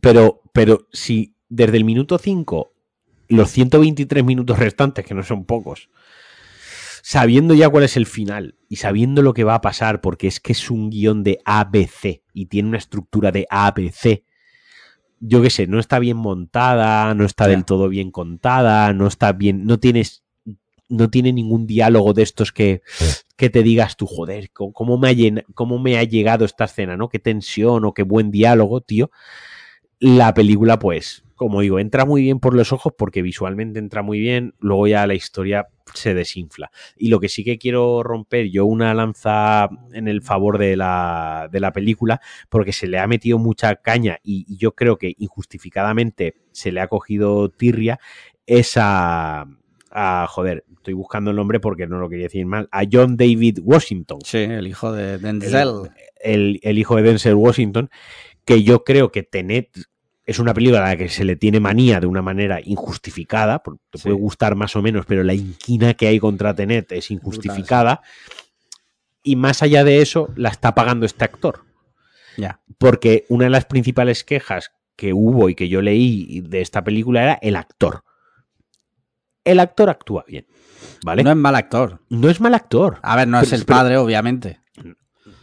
[0.00, 2.72] Pero, pero si desde el minuto 5,
[3.28, 5.88] los 123 minutos restantes, que no son pocos,
[7.02, 10.40] sabiendo ya cuál es el final y sabiendo lo que va a pasar, porque es
[10.40, 14.24] que es un guion de ABC y tiene una estructura de ABC.
[15.20, 19.32] Yo qué sé, no está bien montada, no está del todo bien contada, no está
[19.32, 20.24] bien, no tienes,
[20.88, 22.82] no tiene ningún diálogo de estos que,
[23.36, 26.96] que te digas tú, joder, ¿cómo, me ha llen- cómo me ha llegado esta escena,
[26.96, 27.08] ¿no?
[27.08, 29.10] Qué tensión o qué buen diálogo, tío.
[29.98, 34.18] La película, pues, como digo, entra muy bien por los ojos porque visualmente entra muy
[34.18, 36.70] bien, luego ya la historia se desinfla.
[36.96, 41.48] Y lo que sí que quiero romper yo una lanza en el favor de la,
[41.50, 45.14] de la película, porque se le ha metido mucha caña y, y yo creo que
[45.18, 48.00] injustificadamente se le ha cogido tirria,
[48.46, 48.76] es
[49.96, 53.58] a, joder, estoy buscando el nombre porque no lo quería decir mal, a John David
[53.62, 55.90] Washington Sí, el hijo de Denzel.
[56.20, 57.90] el, el hijo de Denzel Washington,
[58.44, 59.70] que yo creo que Tenet
[60.26, 63.80] es una película a la que se le tiene manía de una manera injustificada, porque
[63.90, 64.02] te Sí.
[64.04, 68.02] puede gustar más o menos, pero la inquina que hay contra Tenet es injustificada.
[69.22, 71.64] Y más allá de eso, la está pagando este actor.
[72.36, 72.60] Ya.
[72.78, 77.22] Porque una de las principales quejas que hubo y que yo leí de esta película
[77.22, 78.02] era el actor.
[79.46, 80.46] El actor actúa bien,
[81.04, 81.22] ¿vale?
[81.22, 82.00] No No es mal actor.
[82.28, 82.98] es, mal actor.
[83.02, 84.60] A ver, no es el pero- padre, obviamente.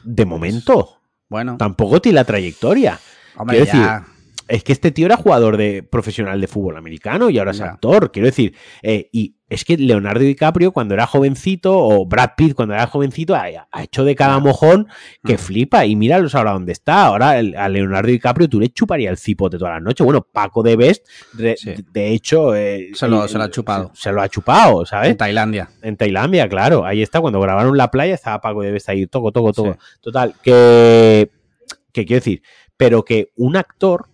[0.03, 0.99] De momento.
[1.29, 2.99] Bueno, Tampoco tiene la trayectoria.
[3.37, 4.05] hombre, quiero ya.
[4.47, 8.11] Es que este tío era jugador de profesional de fútbol americano y ahora es actor.
[8.11, 12.73] Quiero decir, eh, y es que Leonardo DiCaprio cuando era jovencito o Brad Pitt cuando
[12.73, 14.87] era jovencito ha, ha hecho de cada mojón
[15.23, 15.37] que Mm.
[15.37, 17.05] flipa y míralos ahora dónde está.
[17.05, 20.03] Ahora el- a Leonardo DiCaprio tú le chuparía el cipote toda la noche.
[20.03, 21.73] Bueno, Paco de Best, de, Sí.
[21.93, 23.91] de hecho, eh, Se lo- el- se lo ha chupado.
[23.93, 25.11] Se, se lo ha chupado, ¿sabes?
[25.11, 25.69] En Tailandia.
[25.81, 26.85] En Tailandia, claro.
[26.85, 29.73] Ahí está, cuando grabaron la playa estaba Paco de Best ahí, toco, toco, toco.
[29.73, 29.79] Sí.
[30.01, 31.29] Total, que,
[31.91, 32.41] que quiero decir,
[32.75, 34.09] pero que un actor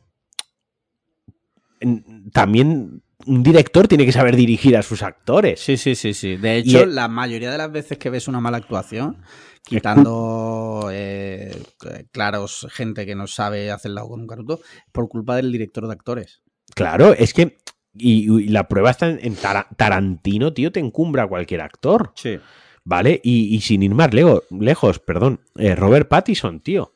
[2.32, 5.60] también un director tiene que saber dirigir a sus actores.
[5.60, 6.38] Sí, sí, sí, sí.
[6.38, 9.18] De hecho, el- la mayoría de las veces que ves una mala actuación,
[9.66, 11.56] quitando eh,
[12.12, 14.60] claros gente que no sabe hacerla con un caruto,
[14.92, 16.42] por culpa del director de actores.
[16.76, 17.58] Claro, es que
[17.94, 22.12] y, y la prueba está en, en Tara- Tarantino, tío, te encumbra a cualquier actor,
[22.16, 22.40] Sí.
[22.86, 23.20] ¿vale?
[23.24, 26.94] Y, y sin ir más lego- lejos, perdón, eh, Robert Pattinson, tío.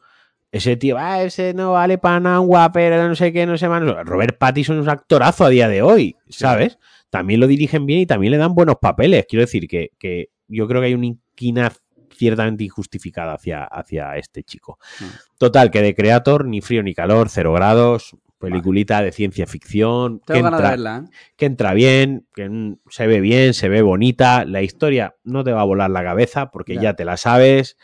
[0.53, 3.67] Ese tío, ah, ese no vale para nada, un guapero, no sé qué, no sé
[3.67, 3.81] más.
[4.05, 6.77] Robert Pattinson es un actorazo a día de hoy, ¿sabes?
[7.09, 9.25] También lo dirigen bien y también le dan buenos papeles.
[9.27, 11.71] Quiero decir que, que yo creo que hay una inquina
[12.15, 14.77] ciertamente injustificada hacia, hacia este chico.
[14.99, 15.05] Mm.
[15.39, 20.33] Total, que de Creator, ni frío ni calor, cero grados, peliculita de ciencia ficción, que
[20.33, 21.31] Tengo ganas de entra, verla, ¿eh?
[21.35, 25.51] que entra bien, que mm, se ve bien, se ve bonita, la historia no te
[25.51, 26.81] va a volar la cabeza porque Ya.
[26.81, 27.75] ya, te la sabes,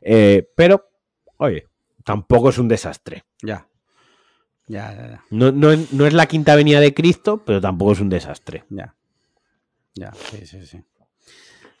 [0.00, 0.88] eh, pero,
[1.36, 1.66] oye,
[2.04, 3.24] tampoco es un desastre.
[3.42, 3.66] Ya.
[4.66, 5.24] Ya, ya, ya.
[5.30, 8.64] No, no es- no es la quinta venida de Cristo, pero tampoco es un desastre.
[8.70, 8.94] Ya.
[9.94, 10.82] Ya, sí, sí, sí.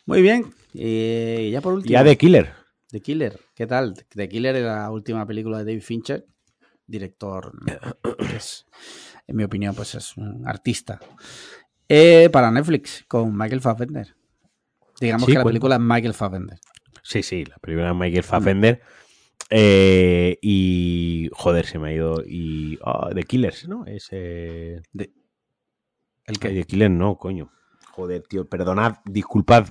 [0.06, 0.52] Muy bien.
[0.72, 1.92] Y ya por último.
[1.92, 2.52] Ya de Killer.
[2.90, 3.94] The Killer, ¿qué tal?
[4.10, 6.26] The Killer es la última película de David Fincher,
[6.86, 7.52] director
[8.30, 8.66] que es,
[9.26, 11.00] en mi opinión, pues es un artista.
[11.88, 14.14] Eh, para Netflix, con Michael Fassbender.
[15.00, 15.48] Digamos Sí, que la cuenta.
[15.54, 16.58] película es Michael Fassbender.
[17.02, 18.80] Sí, sí, la primera de Michael Fassbender.
[19.50, 22.22] Eh, y, joder, se me ha ido.
[22.26, 23.84] Y, ah, The Killers, ¿no?
[23.86, 24.08] Es...
[24.10, 24.80] eh,
[26.26, 27.50] El Que que de Killer no, coño.
[27.92, 29.68] Joder, tío, perdonad, disculpad.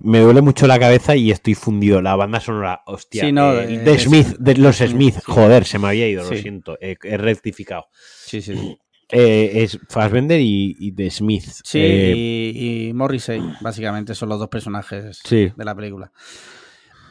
[0.00, 2.00] Me duele mucho la cabeza y estoy fundido.
[2.02, 3.24] La banda sonora, hostia.
[3.24, 5.14] Sí, no, eh, de es- Smith, de los Smith.
[5.14, 5.20] sí.
[5.26, 6.76] Joder, se me había ido, lo siento.
[6.80, 7.86] he rectificado.
[7.92, 8.78] Sí, sí, sí.
[9.10, 11.44] Eh, es Fassbender y, y The Smith.
[11.62, 16.10] Sí, y, y Morrissey, básicamente, son los dos personajes de la película.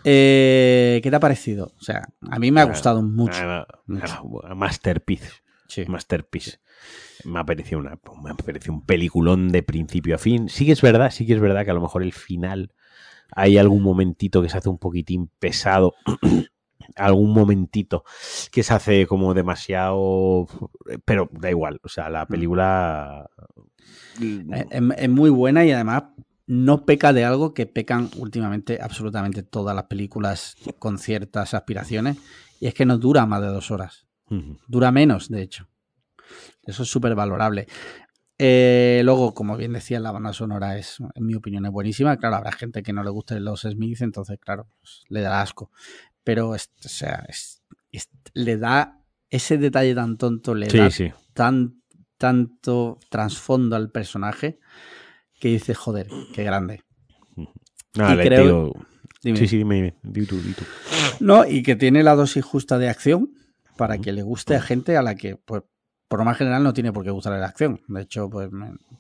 [0.04, 1.72] Eh, ¿Qué te ha parecido?
[1.80, 3.40] O sea, a mí me ha Ah, gustado mucho.
[3.42, 4.24] ah, mucho.
[4.56, 5.30] masterpiece.
[5.68, 5.86] Sí.
[5.88, 6.60] Masterpiece.
[7.26, 10.50] Me ha parecido una, me ha parecido un peliculón de principio a fin.
[10.50, 12.74] Sí que es verdad, sí que es verdad que a lo mejor el final
[13.36, 15.94] hay algún momentito que se hace un poquitín pesado.
[16.98, 18.04] algún momentito
[18.52, 20.48] que se hace como demasiado.
[21.06, 21.80] Pero da igual.
[21.84, 23.30] O sea, la película.
[24.22, 26.04] Es, es- es muy buena y además
[26.56, 32.18] no peca de algo que pecan últimamente absolutamente todas las películas con ciertas aspiraciones
[32.60, 34.06] y es que no dura más de dos horas.
[34.68, 35.68] Dura menos, de hecho.
[36.64, 37.68] Eso es súper valorable.
[38.38, 42.18] Eh, luego, como bien decía, la banda sonora es, en mi opinión, es buenísima.
[42.18, 45.72] Claro, habrá gente que no le guste los Smith, entonces, claro, pues, le dará asco.
[46.24, 49.00] Pero, es- o sea, es- es- le da
[49.30, 51.14] ese detalle tan tonto, le da Sí, sí.
[51.34, 51.82] tan,
[52.18, 54.60] tanto trasfondo al personaje
[55.44, 56.82] que dice, joder, qué grande.
[57.96, 58.72] Nada, Y creo-
[59.22, 59.38] Dime.
[59.38, 59.96] Sí, sí, dime, dime.
[60.04, 60.64] Di tú, di tú.
[61.20, 63.34] No, y que tiene la dosis justa de acción
[63.78, 65.64] para que le guste a gente a la que, pues,
[66.08, 67.82] por lo más general no tiene por qué gustarle la acción.
[67.90, 68.50] De hecho, pues,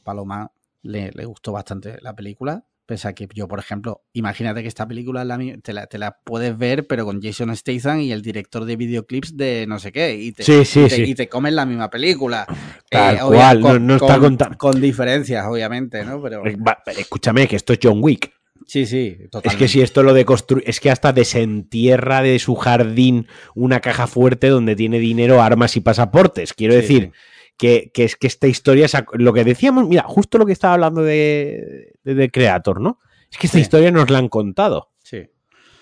[0.03, 0.51] Paloma
[0.81, 2.65] le, le gustó bastante la película.
[2.85, 6.57] Pese que yo, por ejemplo, imagínate que esta película la te, la, te la puedes
[6.57, 10.15] ver, pero con Jason Statham y el director de videoclips de no sé qué.
[10.15, 11.03] Y te, Sí, sí, y te, sí.
[11.03, 12.45] y te comes la misma película.
[12.89, 16.21] Tal obvia- cual, no- no está con, con diferencias, obviamente, ¿no?
[16.21, 18.33] Pero Eh, va, Escúchame, que esto es John Wick.
[18.67, 22.55] sí, sí, Es que si esto lo de construir, es que hasta desentierra de su
[22.55, 26.53] jardín una caja fuerte donde tiene dinero, armas y pasaportes.
[26.53, 27.11] Quiero Sí, decir sí.
[27.57, 30.73] Que, que es que esta historia, es lo que decíamos, mira, justo lo que estaba
[30.73, 32.99] hablando de, de, de Creator, ¿no?
[33.31, 33.61] Es que esta Sí.
[33.61, 35.27] historia nos la han contado, Sí.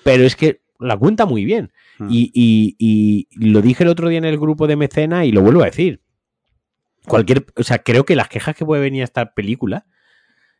[0.03, 1.71] pero es que la cuenta muy bien.
[1.99, 2.07] Mm.
[2.11, 5.41] Y, y- y lo dije el otro día en el grupo de Mecena y lo
[5.41, 6.01] vuelvo a decir.
[7.07, 9.85] Cualquier, o sea, creo que las quejas que puede venir a esta película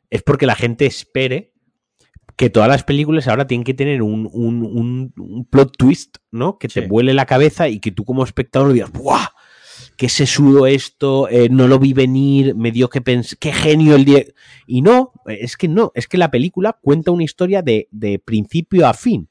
[0.10, 1.54] es porque la gente espere
[2.36, 6.58] que todas las películas ahora tienen que tener un, un- un- un plot twist, ¿no?
[6.58, 9.28] Que te vuele la cabeza y que tú como espectador digas, ¡buah!
[10.02, 14.04] Qué sesudo esto, eh, no lo vi venir, me dio que pensar, qué genio el
[14.04, 14.24] día.
[14.66, 18.88] Y no, es que no, es que la película cuenta una historia de, de principio
[18.88, 19.30] a fin.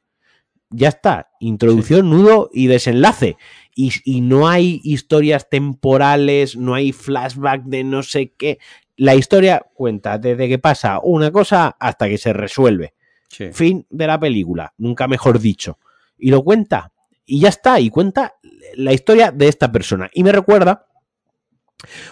[0.71, 3.37] Ya está, introducción, nudo y desenlace.
[3.75, 8.61] Y, y no hay historias temporales, no hay flashback de no sé qué.
[8.97, 12.95] La historia cuenta desde que pasa una cosa hasta que se resuelve.
[13.29, 13.47] Sí.
[13.53, 15.81] Fin de la película, nunca mejor dicho.
[16.17, 16.93] Y lo cuenta.
[17.31, 17.79] Y ya está.
[17.81, 18.35] Y cuenta
[18.75, 20.11] la historia de esta persona.
[20.13, 20.87] Y me recuerda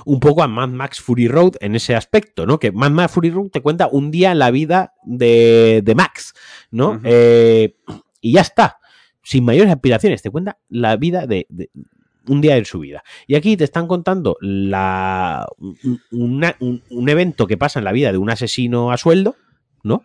[0.07, 2.59] un poco a Mad Max Fury Road en ese aspecto, ¿no?
[2.59, 6.35] Que Mad Max Fury Road te cuenta un día en la vida de, de Max,
[6.71, 7.01] ¿no?
[7.05, 7.77] Eh,
[8.21, 8.79] y ya está.
[9.23, 10.23] Sin mayores aspiraciones.
[10.23, 11.71] Te cuenta la vida de, de-
[12.29, 13.03] un día en su vida.
[13.27, 17.93] Y aquí te están contando la, un, una- un- un evento que pasa en la
[17.93, 19.37] vida de un asesino a sueldo,
[19.83, 20.05] ¿no?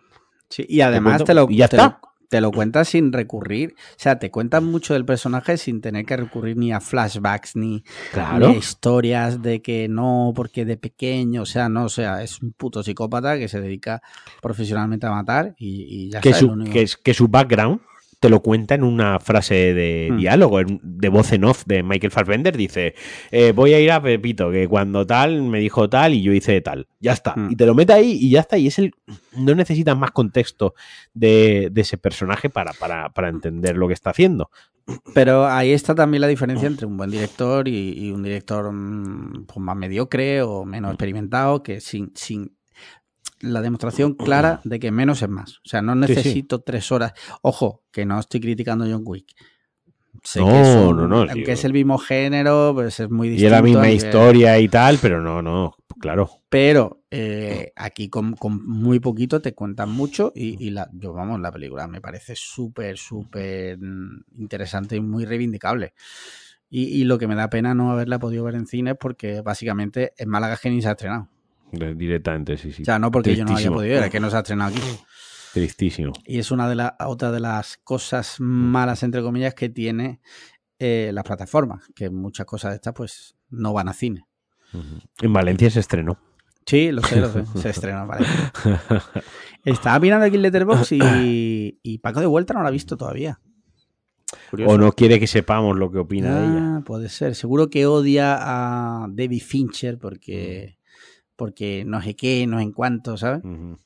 [0.50, 2.00] Sí, y además cuento- te, lo, y ya te está.
[2.02, 3.76] lo- te lo cuentas sin recurrir.
[3.92, 7.84] O sea, te cuentan mucho del personaje sin tener que recurrir ni a flashbacks ni,
[8.12, 8.48] Claro.
[8.48, 11.42] ni a historias de que no, porque de pequeño.
[11.42, 14.02] O sea, no, o sea, es un puto psicópata que se dedica
[14.42, 16.40] profesionalmente a matar y, y ya que está.
[16.40, 16.72] su, único.
[16.72, 17.80] que, es- que su background
[18.24, 20.16] te lo cuenta en una frase de Hmm.
[20.16, 22.56] diálogo, de voz en off de Michael Fassbender.
[22.56, 22.94] Dice:
[23.30, 26.58] eh, Voy a ir a Pepito, que cuando tal me dijo tal y yo hice
[26.62, 26.88] tal.
[27.00, 27.34] Ya está.
[27.36, 27.50] Hmm.
[27.50, 28.56] Y te lo mete ahí y ya está.
[28.56, 28.92] Y es el.
[29.36, 30.72] No necesitas más contexto
[31.12, 34.48] de, de ese personaje para, para, para entender lo que está haciendo.
[35.12, 39.44] Pero ahí está también la diferencia entre un buen director y, y un director mm,
[39.46, 42.53] pues, más mediocre o menos experimentado, que sin, sin
[43.40, 45.58] la demostración clara de que menos es más.
[45.58, 46.14] O sea, no Sí, sí.
[46.16, 47.12] necesito tres horas.
[47.42, 49.26] Ojo, que no estoy criticando a John Wick.
[50.22, 53.28] Sé No, que es un- no, no, Aunque es el mismo género, pues es muy
[53.28, 53.46] Y distinto.
[53.54, 56.30] es la misma aunque- historia y tal, pero no, no, claro.
[56.48, 61.40] Pero eh, aquí con, con muy poquito te cuentan mucho y, y la, yo, vamos,
[61.40, 63.78] la película me parece súper, súper
[64.38, 65.92] interesante y muy reivindicable.
[66.70, 70.12] Y, y lo que me da pena no haberla podido ver en cine porque básicamente
[70.16, 71.28] en Málaga que ni se ha estrenado.
[71.74, 72.82] Directamente, sí, sí.
[72.82, 74.74] O sea, no porque yo no haya podido ver, es que no se ha estrenado
[74.74, 74.82] aquí.
[75.52, 76.12] Tristísimo.
[76.26, 80.20] Y es una de las otra de las cosas malas, entre comillas, que tiene
[80.78, 84.26] eh, las plataformas, que muchas cosas de estas pues no van a cine.
[85.22, 86.18] En Valencia se estrenó.
[86.66, 87.44] Sí, lo sé, lo sé.
[87.60, 88.26] Se estrenó, vale.
[89.64, 93.38] Estaba mirando aquí el Letterboxd y, y Paco de Vuelta no lo ha visto todavía.
[94.66, 96.76] o no quiere que sepamos lo que opina de ella.
[96.76, 97.34] Ah, puede ser.
[97.34, 100.78] Seguro que odia a David Fincher porque,
[101.36, 103.44] porque no sé qué, no sé en cuánto, ¿sabes?
[103.44, 103.76] Ujú.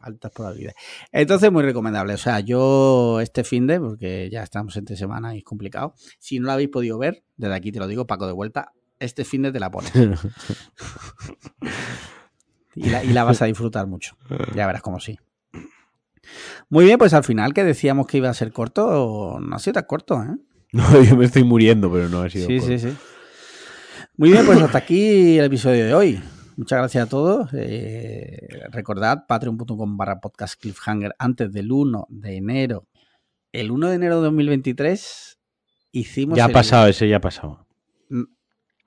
[0.00, 0.76] Altas probabilidades.
[1.10, 2.14] Entonces, muy recomendable.
[2.14, 5.94] O sea, yo este fin de, porque ya estamos entre semana y es complicado.
[6.18, 9.24] Si no lo habéis podido ver, desde aquí te lo digo, Paco de Vuelta, este
[9.24, 9.92] fin de te la pones.
[12.74, 14.16] y, la, y la vas a disfrutar mucho.
[14.54, 15.18] Ya verás como sí.
[16.68, 19.74] Muy bien, pues al final que decíamos que iba a ser corto, no ha sido
[19.74, 20.36] tan corto, ¿eh?
[20.72, 22.46] No, yo me estoy muriendo, pero no ha sido.
[22.46, 22.78] Sí, corto.
[22.78, 22.96] sí, sí.
[24.18, 26.22] Muy bien, pues hasta aquí el episodio de hoy.
[26.58, 27.50] Muchas gracias a todos.
[27.54, 32.88] Eh, recordad patreon.com barra podcast cliffhanger antes del 1 de enero.
[33.52, 35.38] El 1 de enero de 2023
[35.92, 36.36] hicimos...
[36.36, 37.64] Ya ha el- pasado, ese ya ha pasado.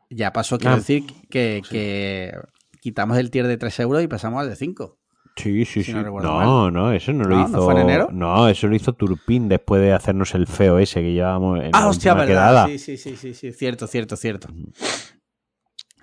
[0.10, 2.34] Ya pasó, quiero Ah, decir que, que
[2.82, 4.98] quitamos el tier de 3 euros y pasamos al de 5.
[5.38, 5.94] Sí, sí, Si sí.
[5.94, 7.42] no No, no, eso no lo ¿No?
[7.44, 7.64] ¿No hizo.
[7.64, 8.10] fue en enero?
[8.12, 11.80] No, eso lo hizo Turpin después de hacernos el feo ese que llevábamos en Ah,
[11.84, 12.28] la hostia, verdad.
[12.28, 12.68] quedada.
[12.68, 14.50] Sí, sí, sí, sí, sí, cierto, cierto, cierto.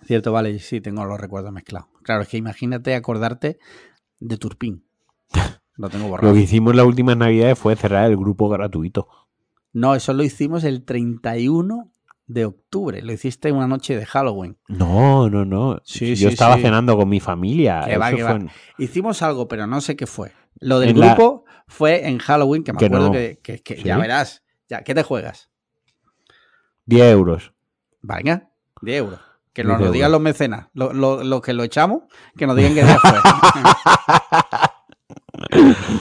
[0.09, 1.89] Cierto, vale, sí, tengo los recuerdos mezclados.
[2.03, 3.59] Claro, es que imagínate acordarte
[4.21, 4.83] de Turpin.
[5.77, 6.29] Lo tengo borrado.
[6.29, 9.07] Lo que hicimos las últimas navidades fue cerrar el grupo gratuito.
[9.75, 11.93] No, eso lo hicimos el 31
[12.27, 13.03] de octubre.
[13.03, 14.57] Lo hiciste una noche de Halloween.
[14.69, 15.79] No, no, no.
[15.85, 16.63] Sí, Yo sí, estaba sí.
[16.63, 17.83] cenando con mi familia.
[17.87, 18.39] Que va, Eso que fue va.
[18.41, 20.33] en- Hicimos algo, pero no sé qué fue.
[20.59, 23.13] Lo del En la- grupo fue en Halloween, que me Que acuerdo no.
[23.13, 24.43] que, que- ya verás.
[24.71, 25.51] Ya, ¿Qué te juegas?
[26.87, 27.53] 10 euros.
[28.01, 28.49] Venga,
[28.81, 29.21] 10 euros.
[29.63, 30.69] Que 10 nos lo digan los mecenas.
[30.73, 32.03] Lo, lo- lo que lo echamos,
[32.37, 33.19] que nos digan que día fue.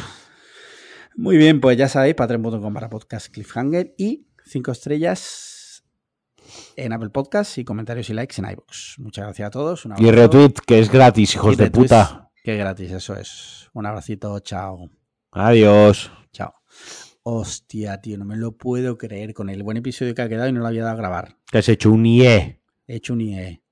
[1.16, 5.84] Muy bien, pues ya sabéis, patreon.com para podcast cliffhanger y 5 estrellas
[6.76, 8.96] en Apple Podcasts y comentarios y likes en iBooks.
[9.00, 9.86] Muchas gracias a todos.
[9.86, 12.30] Un Y retweet, que es gratis, hijos Y de retweets, puta.
[12.44, 13.70] Que es gratis, eso es.
[13.74, 14.90] Un abracito, chao.
[15.32, 16.12] Adiós.
[16.32, 16.54] Chao.
[17.24, 20.54] Hostia, tío, no me lo puedo creer con el buen episodio que ha quedado y
[20.54, 21.36] no lo había dado a grabar.
[21.52, 22.62] Que has hecho un IE.
[22.88, 23.67] He hecho un IE.